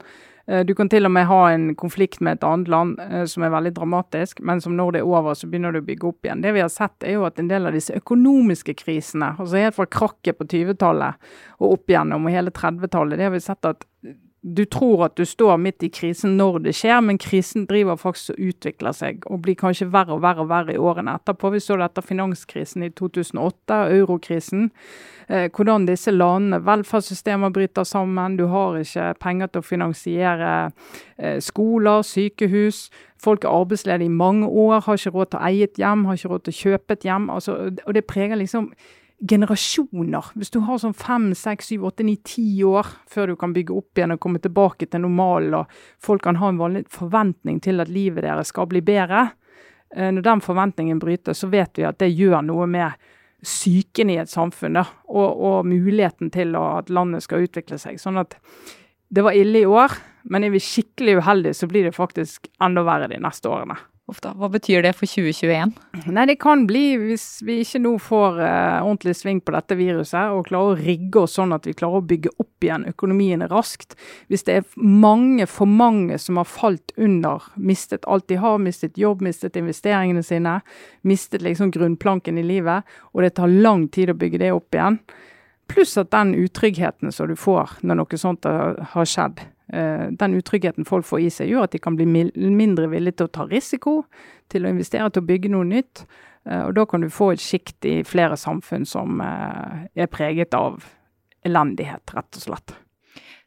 Eh, 0.48 0.64
du 0.64 0.74
kan 0.74 0.88
til 0.88 1.04
og 1.04 1.12
med 1.12 1.28
ha 1.28 1.40
en 1.52 1.74
konflikt 1.76 2.22
med 2.24 2.38
et 2.38 2.46
annet 2.46 2.70
land 2.72 3.00
eh, 3.04 3.24
som 3.28 3.44
er 3.44 3.52
veldig 3.52 3.74
dramatisk, 3.76 4.40
men 4.40 4.62
som 4.64 4.76
når 4.78 4.94
det 4.94 5.02
er 5.02 5.10
over, 5.10 5.36
så 5.36 5.48
begynner 5.50 5.74
du 5.74 5.82
å 5.82 5.88
bygge 5.88 6.08
opp 6.08 6.24
igjen. 6.24 6.44
Det 6.44 6.54
vi 6.56 6.64
har 6.64 6.72
sett, 6.72 6.96
er 7.04 7.18
jo 7.18 7.26
at 7.28 7.40
en 7.40 7.50
del 7.50 7.68
av 7.68 7.76
disse 7.76 7.96
økonomiske 7.98 8.78
krisene, 8.80 9.34
altså 9.36 9.60
helt 9.60 9.76
fra 9.76 9.88
krakket 9.98 10.38
på 10.38 10.48
20-tallet 10.48 11.28
og 11.60 11.76
opp 11.76 11.92
igjennom 11.92 12.24
og 12.24 12.34
hele 12.34 12.54
30-tallet, 12.54 13.20
det 13.20 13.28
har 13.28 13.36
vi 13.36 13.44
sett 13.44 13.68
at 13.68 13.84
du 14.40 14.64
tror 14.64 15.04
at 15.08 15.16
du 15.18 15.24
står 15.26 15.56
midt 15.58 15.82
i 15.82 15.90
krisen 15.90 16.36
når 16.38 16.60
det 16.62 16.74
skjer, 16.78 17.00
men 17.02 17.18
krisen 17.18 17.64
driver 17.66 17.98
faktisk 17.98 18.36
og 18.36 18.50
utvikler 18.52 18.94
seg 18.94 19.24
og 19.26 19.40
blir 19.42 19.58
kanskje 19.58 19.88
verre 19.90 20.14
og 20.14 20.22
verre 20.22 20.44
og 20.44 20.50
verre 20.52 20.76
i 20.76 20.78
årene 20.78 21.16
etterpå. 21.18 21.50
Vi 21.54 21.62
så 21.62 21.76
det 21.78 21.88
etter 21.88 22.06
finanskrisen 22.06 22.84
i 22.86 22.90
2008, 22.94 23.80
eurokrisen. 23.98 24.70
Eh, 25.28 25.48
hvordan 25.50 25.88
disse 25.88 26.14
landene, 26.14 26.62
velferdssystemer 26.64 27.50
bryter 27.50 27.84
sammen. 27.84 28.38
Du 28.38 28.46
har 28.52 28.78
ikke 28.78 29.10
penger 29.20 29.50
til 29.50 29.64
å 29.64 29.66
finansiere 29.66 30.52
eh, 31.18 31.42
skoler, 31.42 32.06
sykehus. 32.06 32.86
Folk 33.18 33.42
er 33.42 33.50
arbeidsledige 33.50 34.06
i 34.06 34.20
mange 34.22 34.46
år, 34.46 34.84
har 34.86 35.02
ikke 35.02 35.16
råd 35.18 35.32
til 35.32 35.40
å 35.40 35.50
eie 35.50 35.66
et 35.66 35.82
hjem, 35.82 36.06
har 36.06 36.14
ikke 36.14 36.30
råd 36.30 36.46
til 36.46 36.54
å 36.54 36.60
kjøpe 36.62 36.94
et 36.94 37.10
hjem. 37.10 37.28
Altså, 37.34 37.58
og 37.74 37.98
det 37.98 38.06
preger 38.06 38.38
liksom 38.38 38.70
generasjoner. 39.18 40.30
Hvis 40.38 40.52
du 40.54 40.60
har 40.66 40.78
sånn 40.78 40.94
fem, 40.96 41.32
seks, 41.34 41.72
syv, 41.72 41.88
åtte, 41.90 42.06
ni, 42.06 42.16
ti 42.22 42.62
år 42.66 42.86
før 43.10 43.32
du 43.32 43.36
kan 43.40 43.54
bygge 43.56 43.74
opp 43.74 43.98
igjen 43.98 44.14
og 44.14 44.20
komme 44.22 44.40
tilbake 44.42 44.86
til 44.86 45.02
normalen, 45.02 45.56
og 45.58 45.78
folk 46.04 46.22
kan 46.26 46.38
ha 46.38 46.52
en 46.52 46.60
vanlig 46.60 46.84
forventning 46.94 47.58
til 47.64 47.82
at 47.82 47.90
livet 47.90 48.26
deres 48.26 48.52
skal 48.54 48.68
bli 48.70 48.82
bedre. 48.84 49.30
Eh, 49.94 50.10
når 50.14 50.26
den 50.26 50.44
forventningen 50.44 51.02
brytes, 51.02 51.42
så 51.42 51.50
vet 51.50 51.80
vi 51.80 51.88
at 51.88 51.98
det 51.98 52.12
gjør 52.12 52.44
noe 52.46 52.68
med 52.70 53.08
psyken 53.42 54.10
i 54.10 54.18
et 54.18 54.30
samfunn, 54.30 54.80
og, 54.82 55.28
og, 55.30 55.66
muligheten 55.66 56.30
til 56.34 56.56
at 56.58 56.90
landet 56.90 57.22
skal 57.22 57.46
utvikle 57.46 57.78
seg. 57.78 58.00
Sånn 58.02 58.18
at 58.18 58.34
det 59.14 59.22
var 59.24 59.36
ille 59.38 59.62
i 59.62 59.68
år, 59.68 59.94
men 60.28 60.44
er 60.44 60.52
vi 60.52 60.62
skikkelig 60.62 61.20
uheldige, 61.20 61.54
så 61.54 61.68
blir 61.70 61.86
det 61.86 61.94
faktisk 61.96 62.50
enda 62.62 62.82
verre 62.86 63.08
de 63.10 63.20
neste 63.22 63.50
årene. 63.50 63.78
Ofte. 64.08 64.30
Hva 64.40 64.48
betyr 64.48 64.80
det 64.86 64.94
for 64.96 65.04
2021? 65.04 65.74
Nei, 66.08 66.22
Det 66.30 66.38
kan 66.40 66.62
bli, 66.66 66.96
hvis 66.96 67.42
vi 67.44 67.58
ikke 67.60 67.80
nå 67.84 67.90
får 68.00 68.38
uh, 68.40 68.80
ordentlig 68.80 69.12
sving 69.18 69.42
på 69.44 69.52
dette 69.52 69.76
viruset 69.76 70.32
og 70.32 70.46
klarer 70.48 70.72
å 70.72 70.78
rigge 70.78 71.26
oss 71.26 71.36
sånn 71.36 71.52
at 71.52 71.68
vi 71.68 71.74
klarer 71.76 72.00
å 72.00 72.06
bygge 72.08 72.32
opp 72.40 72.64
igjen 72.64 72.86
økonomiene 72.88 73.50
raskt. 73.52 73.98
Hvis 74.32 74.46
det 74.48 74.56
er 74.56 74.70
mange, 74.80 75.44
for 75.44 75.68
mange 75.68 76.16
som 76.24 76.40
har 76.40 76.48
falt 76.48 76.94
under, 76.96 77.50
mistet 77.60 78.08
alt 78.08 78.30
de 78.32 78.40
har, 78.40 78.56
mistet 78.64 78.96
jobb, 78.96 79.20
mistet 79.28 79.60
investeringene 79.60 80.24
sine, 80.24 80.56
mistet 81.04 81.44
liksom 81.44 81.74
grunnplanken 81.76 82.40
i 82.40 82.46
livet, 82.48 82.88
og 83.12 83.26
det 83.26 83.34
tar 83.36 83.52
lang 83.52 83.90
tid 83.92 84.14
å 84.14 84.16
bygge 84.16 84.40
det 84.40 84.54
opp 84.56 84.72
igjen. 84.72 85.02
Pluss 85.68 85.98
at 86.00 86.14
den 86.16 86.32
utryggheten 86.32 87.12
som 87.12 87.28
du 87.28 87.36
får 87.36 87.76
når 87.84 88.00
noe 88.00 88.24
sånt 88.24 88.48
har 88.48 89.04
skjedd, 89.04 89.44
Eh, 89.44 89.57
den 89.68 90.34
utryggheten 90.38 90.86
folk 90.88 91.04
får 91.04 91.20
i 91.20 91.30
seg, 91.32 91.50
gjør 91.50 91.66
at 91.66 91.74
de 91.74 91.80
kan 91.82 91.96
bli 91.98 92.06
mindre 92.08 92.86
villige 92.88 93.18
til 93.18 93.28
å 93.28 93.32
ta 93.36 93.44
risiko, 93.50 93.92
til 94.48 94.64
å 94.64 94.70
investere, 94.72 95.10
til 95.12 95.24
å 95.24 95.28
bygge 95.28 95.50
noe 95.52 95.68
nytt. 95.68 96.06
Eh, 96.48 96.64
og 96.64 96.74
da 96.78 96.84
kan 96.88 97.04
du 97.04 97.10
få 97.12 97.32
et 97.34 97.42
sjikt 97.42 97.88
i 97.88 98.00
flere 98.06 98.38
samfunn 98.40 98.86
som 98.88 99.22
eh, 99.24 99.88
er 99.98 100.12
preget 100.12 100.56
av 100.56 100.84
elendighet, 101.46 102.14
rett 102.16 102.38
og 102.40 102.44
slett. 102.44 102.76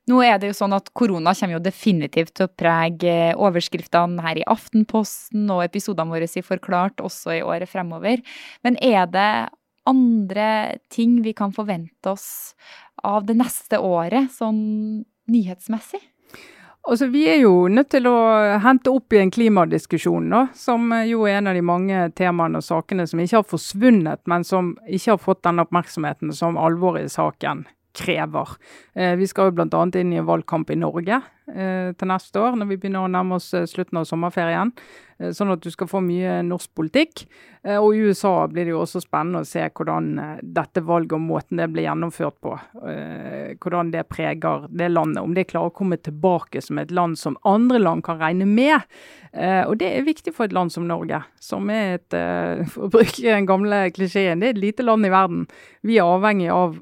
Nå 0.09 0.17
er 0.25 0.39
det 0.41 0.49
jo 0.49 0.57
sånn 0.57 0.73
at 0.73 0.89
Korona 0.97 1.33
kommer 1.37 1.59
jo 1.59 1.63
definitivt 1.63 2.33
til 2.35 2.47
å 2.47 2.53
prege 2.57 3.15
overskriftene 3.37 4.23
her 4.25 4.39
i 4.41 4.47
Aftenposten 4.49 5.45
og 5.53 5.61
episodene 5.67 6.09
våre 6.11 6.27
i 6.27 6.45
Forklart 6.45 7.03
også 7.05 7.35
i 7.37 7.43
året 7.45 7.69
fremover. 7.69 8.23
Men 8.65 8.79
er 8.81 9.05
det 9.13 9.33
andre 9.87 10.47
ting 10.93 11.19
vi 11.25 11.35
kan 11.37 11.53
forvente 11.53 12.11
oss 12.11 12.55
av 13.05 13.25
det 13.29 13.37
neste 13.37 13.79
året, 13.81 14.29
sånn 14.33 15.05
nyhetsmessig? 15.31 16.01
Altså, 16.81 17.07
Vi 17.13 17.27
er 17.29 17.43
jo 17.43 17.67
nødt 17.69 17.91
til 17.93 18.07
å 18.09 18.15
hente 18.63 18.89
opp 18.89 19.13
igjen 19.13 19.31
klimadiskusjonen, 19.31 20.31
da, 20.33 20.45
som 20.57 20.89
jo 21.05 21.27
er 21.29 21.37
en 21.37 21.51
av 21.51 21.57
de 21.57 21.61
mange 21.61 22.07
temaene 22.17 22.57
og 22.57 22.65
sakene 22.65 23.05
som 23.07 23.21
ikke 23.21 23.37
har 23.37 23.45
forsvunnet, 23.45 24.21
men 24.25 24.43
som 24.47 24.73
ikke 24.87 25.13
har 25.13 25.21
fått 25.21 25.43
den 25.45 25.61
oppmerksomheten 25.61 26.33
som 26.33 26.57
alvoret 26.57 27.05
i 27.05 27.13
saken 27.13 27.67
krever. 27.93 28.55
Eh, 28.95 29.13
vi 29.19 29.27
skal 29.27 29.49
jo 29.51 29.59
bl.a. 29.59 29.83
inn 29.99 30.13
i 30.13 30.19
en 30.21 30.27
valgkamp 30.27 30.71
i 30.71 30.79
Norge 30.79 31.21
til 31.51 32.11
neste 32.11 32.41
år, 32.41 32.57
når 32.57 32.69
vi 32.69 32.77
begynner 32.81 33.05
å 33.05 33.11
nærme 33.11 33.37
oss 33.39 33.51
eh, 33.57 33.67
slutten 33.69 34.01
av 34.01 34.07
sommerferien. 34.09 34.73
Eh, 35.21 35.31
sånn 35.35 35.53
at 35.53 35.61
du 35.63 35.69
skal 35.71 35.89
få 35.89 36.01
mye 36.03 36.39
norsk 36.45 36.71
politikk. 36.77 37.25
Eh, 37.63 37.77
og 37.77 37.93
i 37.93 38.05
USA 38.07 38.33
blir 38.49 38.67
det 38.67 38.73
jo 38.73 38.81
også 38.83 39.03
spennende 39.03 39.43
å 39.43 39.47
se 39.47 39.63
hvordan 39.67 40.09
eh, 40.21 40.41
dette 40.41 40.83
valget 40.85 41.17
og 41.17 41.25
måten 41.25 41.61
det 41.61 41.69
blir 41.73 41.85
gjennomført 41.87 42.39
på, 42.41 42.55
hvordan 42.81 43.91
det 43.93 44.05
preger 44.09 44.67
det 44.69 44.89
landet. 44.91 45.21
Om 45.21 45.35
det 45.35 45.47
klarer 45.51 45.71
å 45.71 45.75
komme 45.75 45.99
tilbake 46.01 46.61
som 46.63 46.79
et 46.81 46.93
land 46.93 47.19
som 47.19 47.37
andre 47.47 47.81
land 47.81 48.03
kan 48.05 48.19
regne 48.21 48.47
med. 48.49 48.87
Og 49.31 49.77
det 49.79 49.87
er 49.87 50.03
viktig 50.03 50.33
for 50.35 50.47
et 50.47 50.55
land 50.55 50.73
som 50.73 50.87
Norge, 50.89 51.21
som 51.39 51.69
er 51.71 51.99
et, 51.99 52.15
for 52.73 52.87
å 52.87 52.91
bruke 52.91 53.23
den 53.23 53.47
gamle 53.47 53.85
klisjeen, 53.95 54.41
det 54.41 54.49
er 54.49 54.55
et 54.57 54.63
lite 54.65 54.83
land 54.83 55.07
i 55.07 55.13
verden. 55.13 55.45
Vi 55.87 55.99
er 55.99 56.09
avhengig 56.09 56.49
av 56.51 56.81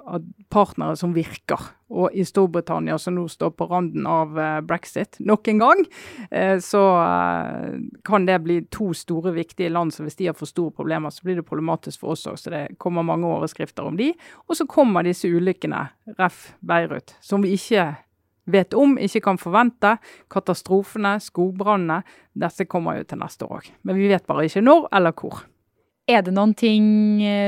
partnere 0.50 0.98
som 0.98 1.14
virker 1.14 1.70
og 1.90 2.14
i 2.14 2.24
Storbritannia, 2.26 2.98
som 3.02 3.16
nå 3.18 3.26
står 3.30 3.54
på 3.58 3.66
randen 3.70 4.06
av 4.10 4.38
eh, 4.40 4.60
brexit 4.66 5.18
nok 5.26 5.48
en 5.50 5.62
gang, 5.64 5.84
eh, 6.32 6.58
så 6.62 6.84
eh, 7.02 7.80
kan 8.06 8.28
det 8.30 8.40
bli 8.46 8.60
to 8.74 8.92
store, 8.98 9.34
viktige 9.34 9.72
land. 9.74 9.94
Så 9.94 10.06
hvis 10.06 10.20
de 10.20 10.30
har 10.30 10.38
for 10.38 10.50
store 10.50 10.74
problemer, 10.76 11.10
så 11.14 11.26
blir 11.26 11.40
det 11.40 11.48
problematisk 11.50 12.04
for 12.04 12.14
oss 12.14 12.28
òg. 12.30 12.38
Så 12.40 12.54
det 12.54 12.64
kommer 12.82 13.06
mange 13.06 13.30
overskrifter 13.30 13.90
om 13.90 13.98
de. 13.98 14.12
Og 14.48 14.58
så 14.58 14.68
kommer 14.70 15.06
disse 15.06 15.30
ulykkene, 15.30 15.88
ref. 16.20 16.52
Beirut, 16.66 17.16
som 17.26 17.44
vi 17.44 17.56
ikke 17.58 17.88
vet 18.50 18.74
om, 18.78 18.98
ikke 19.02 19.24
kan 19.26 19.40
forvente. 19.42 19.96
Katastrofene, 20.32 21.18
skogbrannene. 21.24 22.04
Disse 22.38 22.68
kommer 22.70 23.00
jo 23.00 23.08
til 23.10 23.22
neste 23.22 23.48
år 23.50 23.64
òg. 23.64 23.72
Men 23.88 23.98
vi 23.98 24.12
vet 24.12 24.28
bare 24.30 24.46
ikke 24.46 24.64
når 24.66 24.92
eller 24.94 25.16
hvor. 25.18 25.42
Er 26.10 26.24
det 26.26 26.34
noen 26.34 26.56
ting 26.58 26.86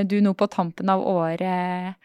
du 0.05 0.19
nå 0.21 0.35
på 0.37 0.45
tampen 0.53 0.89
av 0.93 1.01
året 1.01 1.97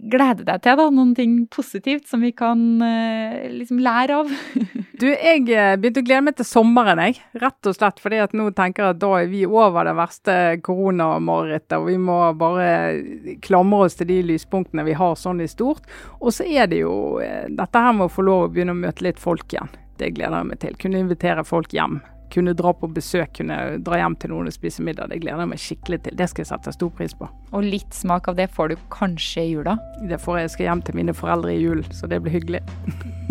gleder 0.00 0.46
deg 0.46 0.62
til? 0.64 0.78
da, 0.78 0.86
Noen 0.92 1.12
ting 1.16 1.34
positivt 1.52 2.08
som 2.10 2.22
vi 2.24 2.32
kan 2.36 2.60
uh, 2.82 3.42
liksom 3.52 3.80
lære 3.82 4.20
av? 4.22 4.30
du, 5.00 5.06
Jeg 5.10 5.44
eh, 5.52 5.74
begynte 5.80 6.02
å 6.02 6.06
glede 6.06 6.26
meg 6.28 6.38
til 6.38 6.48
sommeren, 6.48 7.02
jeg. 7.06 7.20
Rett 7.42 7.68
og 7.68 7.76
slett 7.76 8.00
fordi 8.02 8.22
at 8.24 8.36
nå 8.36 8.48
tenker 8.56 8.86
jeg 8.86 8.96
at 8.96 9.02
da 9.02 9.12
er 9.20 9.28
vi 9.32 9.44
over 9.48 9.88
det 9.88 9.96
verste 9.98 10.38
koronamarerittet. 10.64 11.76
Og 11.78 11.90
vi 11.90 11.98
må 12.00 12.18
bare 12.40 13.36
klamre 13.44 13.86
oss 13.88 13.98
til 14.00 14.10
de 14.10 14.20
lyspunktene 14.32 14.86
vi 14.88 14.96
har 14.98 15.18
sånn 15.18 15.44
i 15.44 15.50
stort. 15.50 15.86
Og 16.20 16.32
så 16.34 16.48
er 16.48 16.70
det 16.72 16.82
jo 16.82 16.96
uh, 17.20 17.46
dette 17.52 17.86
her 17.86 17.96
med 17.98 18.08
å 18.08 18.14
få 18.14 18.26
lov 18.26 18.48
å 18.48 18.52
begynne 18.54 18.76
å 18.76 18.82
møte 18.82 19.06
litt 19.06 19.22
folk 19.22 19.52
igjen. 19.52 19.70
Det 20.00 20.14
gleder 20.16 20.40
jeg 20.40 20.50
meg 20.50 20.64
til. 20.64 20.80
Kunne 20.80 21.04
invitere 21.04 21.44
folk 21.46 21.74
hjem 21.76 22.00
kunne 22.32 22.54
dra 22.56 22.72
på 22.72 22.88
besøk, 22.92 23.34
kunne 23.38 23.58
dra 23.84 24.00
hjem 24.00 24.16
til 24.20 24.32
noen 24.32 24.48
og 24.50 24.56
spise 24.56 24.84
middag. 24.84 25.12
Det 25.12 25.20
gleder 25.22 25.44
jeg 25.44 25.52
meg 25.52 25.62
skikkelig 25.62 26.00
til. 26.06 26.16
Det 26.18 26.30
skal 26.30 26.44
jeg 26.44 26.52
sette 26.52 26.76
stor 26.78 26.92
pris 26.96 27.16
på. 27.18 27.28
Og 27.52 27.66
litt 27.66 27.96
smak 27.96 28.30
av 28.32 28.40
det 28.40 28.48
får 28.52 28.72
du 28.72 28.76
kanskje 28.94 29.44
i 29.44 29.52
jula? 29.54 29.76
Det 30.08 30.20
får 30.22 30.40
jeg. 30.40 30.48
Jeg 30.48 30.56
skal 30.56 30.68
hjem 30.70 30.86
til 30.88 31.00
mine 31.02 31.16
foreldre 31.16 31.54
i 31.54 31.60
jul, 31.60 31.84
så 31.92 32.10
det 32.10 32.22
blir 32.24 32.40
hyggelig. 32.40 32.64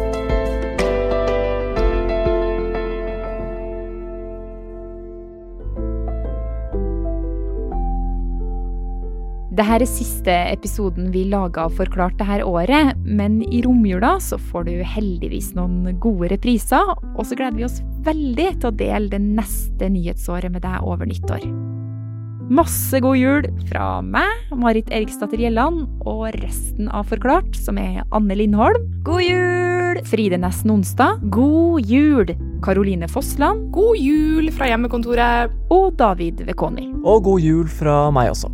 Dette 9.57 9.73
er 9.73 9.89
siste 9.89 10.33
episoden 10.51 11.07
vi 11.09 11.23
laga 11.31 11.63
Forklart 11.73 12.19
her 12.21 12.43
året, 12.45 12.91
men 13.01 13.39
i 13.41 13.63
romjula 13.65 14.19
så 14.21 14.37
får 14.37 14.67
du 14.67 14.73
heldigvis 14.85 15.55
noen 15.57 15.97
gode 16.03 16.29
repriser, 16.35 16.91
og 16.93 17.23
så 17.25 17.33
gleder 17.33 17.57
vi 17.57 17.65
oss 17.65 17.79
veldig 18.07 18.51
til 18.61 18.69
å 18.71 18.75
dele 18.77 19.11
det 19.11 19.23
neste 19.23 19.91
nyhetsåret 19.91 20.53
med 20.53 20.63
deg 20.65 20.85
over 20.85 21.09
nyttår. 21.09 21.47
Masse 22.47 23.01
god 23.03 23.17
jul 23.19 23.47
fra 23.67 23.99
meg, 23.99 24.53
Marit 24.55 24.87
Eriksdatter 24.95 25.41
Gjelland, 25.41 25.81
og 26.07 26.29
resten 26.39 26.87
av 26.95 27.09
Forklart, 27.09 27.57
som 27.59 27.75
er 27.81 28.05
Anne 28.15 28.37
Lindholm. 28.39 28.85
God 29.03 29.25
jul! 29.25 29.99
Fride 30.07 30.39
Nesten 30.39 30.71
Onsdag. 30.71 31.25
God 31.33 31.83
jul! 31.91 32.31
Karoline 32.63 33.09
Fossland. 33.11 33.67
God 33.75 33.99
jul 33.99 34.47
fra 34.55 34.71
hjemmekontoret. 34.71 35.51
Og 35.75 35.91
David 35.99 36.45
Vekoni. 36.47 36.87
Og 37.03 37.27
god 37.27 37.43
jul 37.43 37.67
fra 37.67 37.99
meg 38.15 38.31
også. 38.31 38.53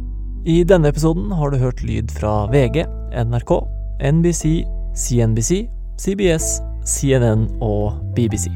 I 0.50 0.64
denne 0.68 0.90
episoden 0.90 1.30
har 1.32 1.54
du 1.54 1.62
hørt 1.62 1.86
lyd 1.86 2.10
fra 2.18 2.48
VG, 2.52 2.84
NRK, 3.30 3.56
NBC, 4.10 4.58
CNBC, 4.98 5.64
CBS, 6.02 6.58
CNN 6.90 7.48
og 7.62 8.02
BBC. 8.18 8.50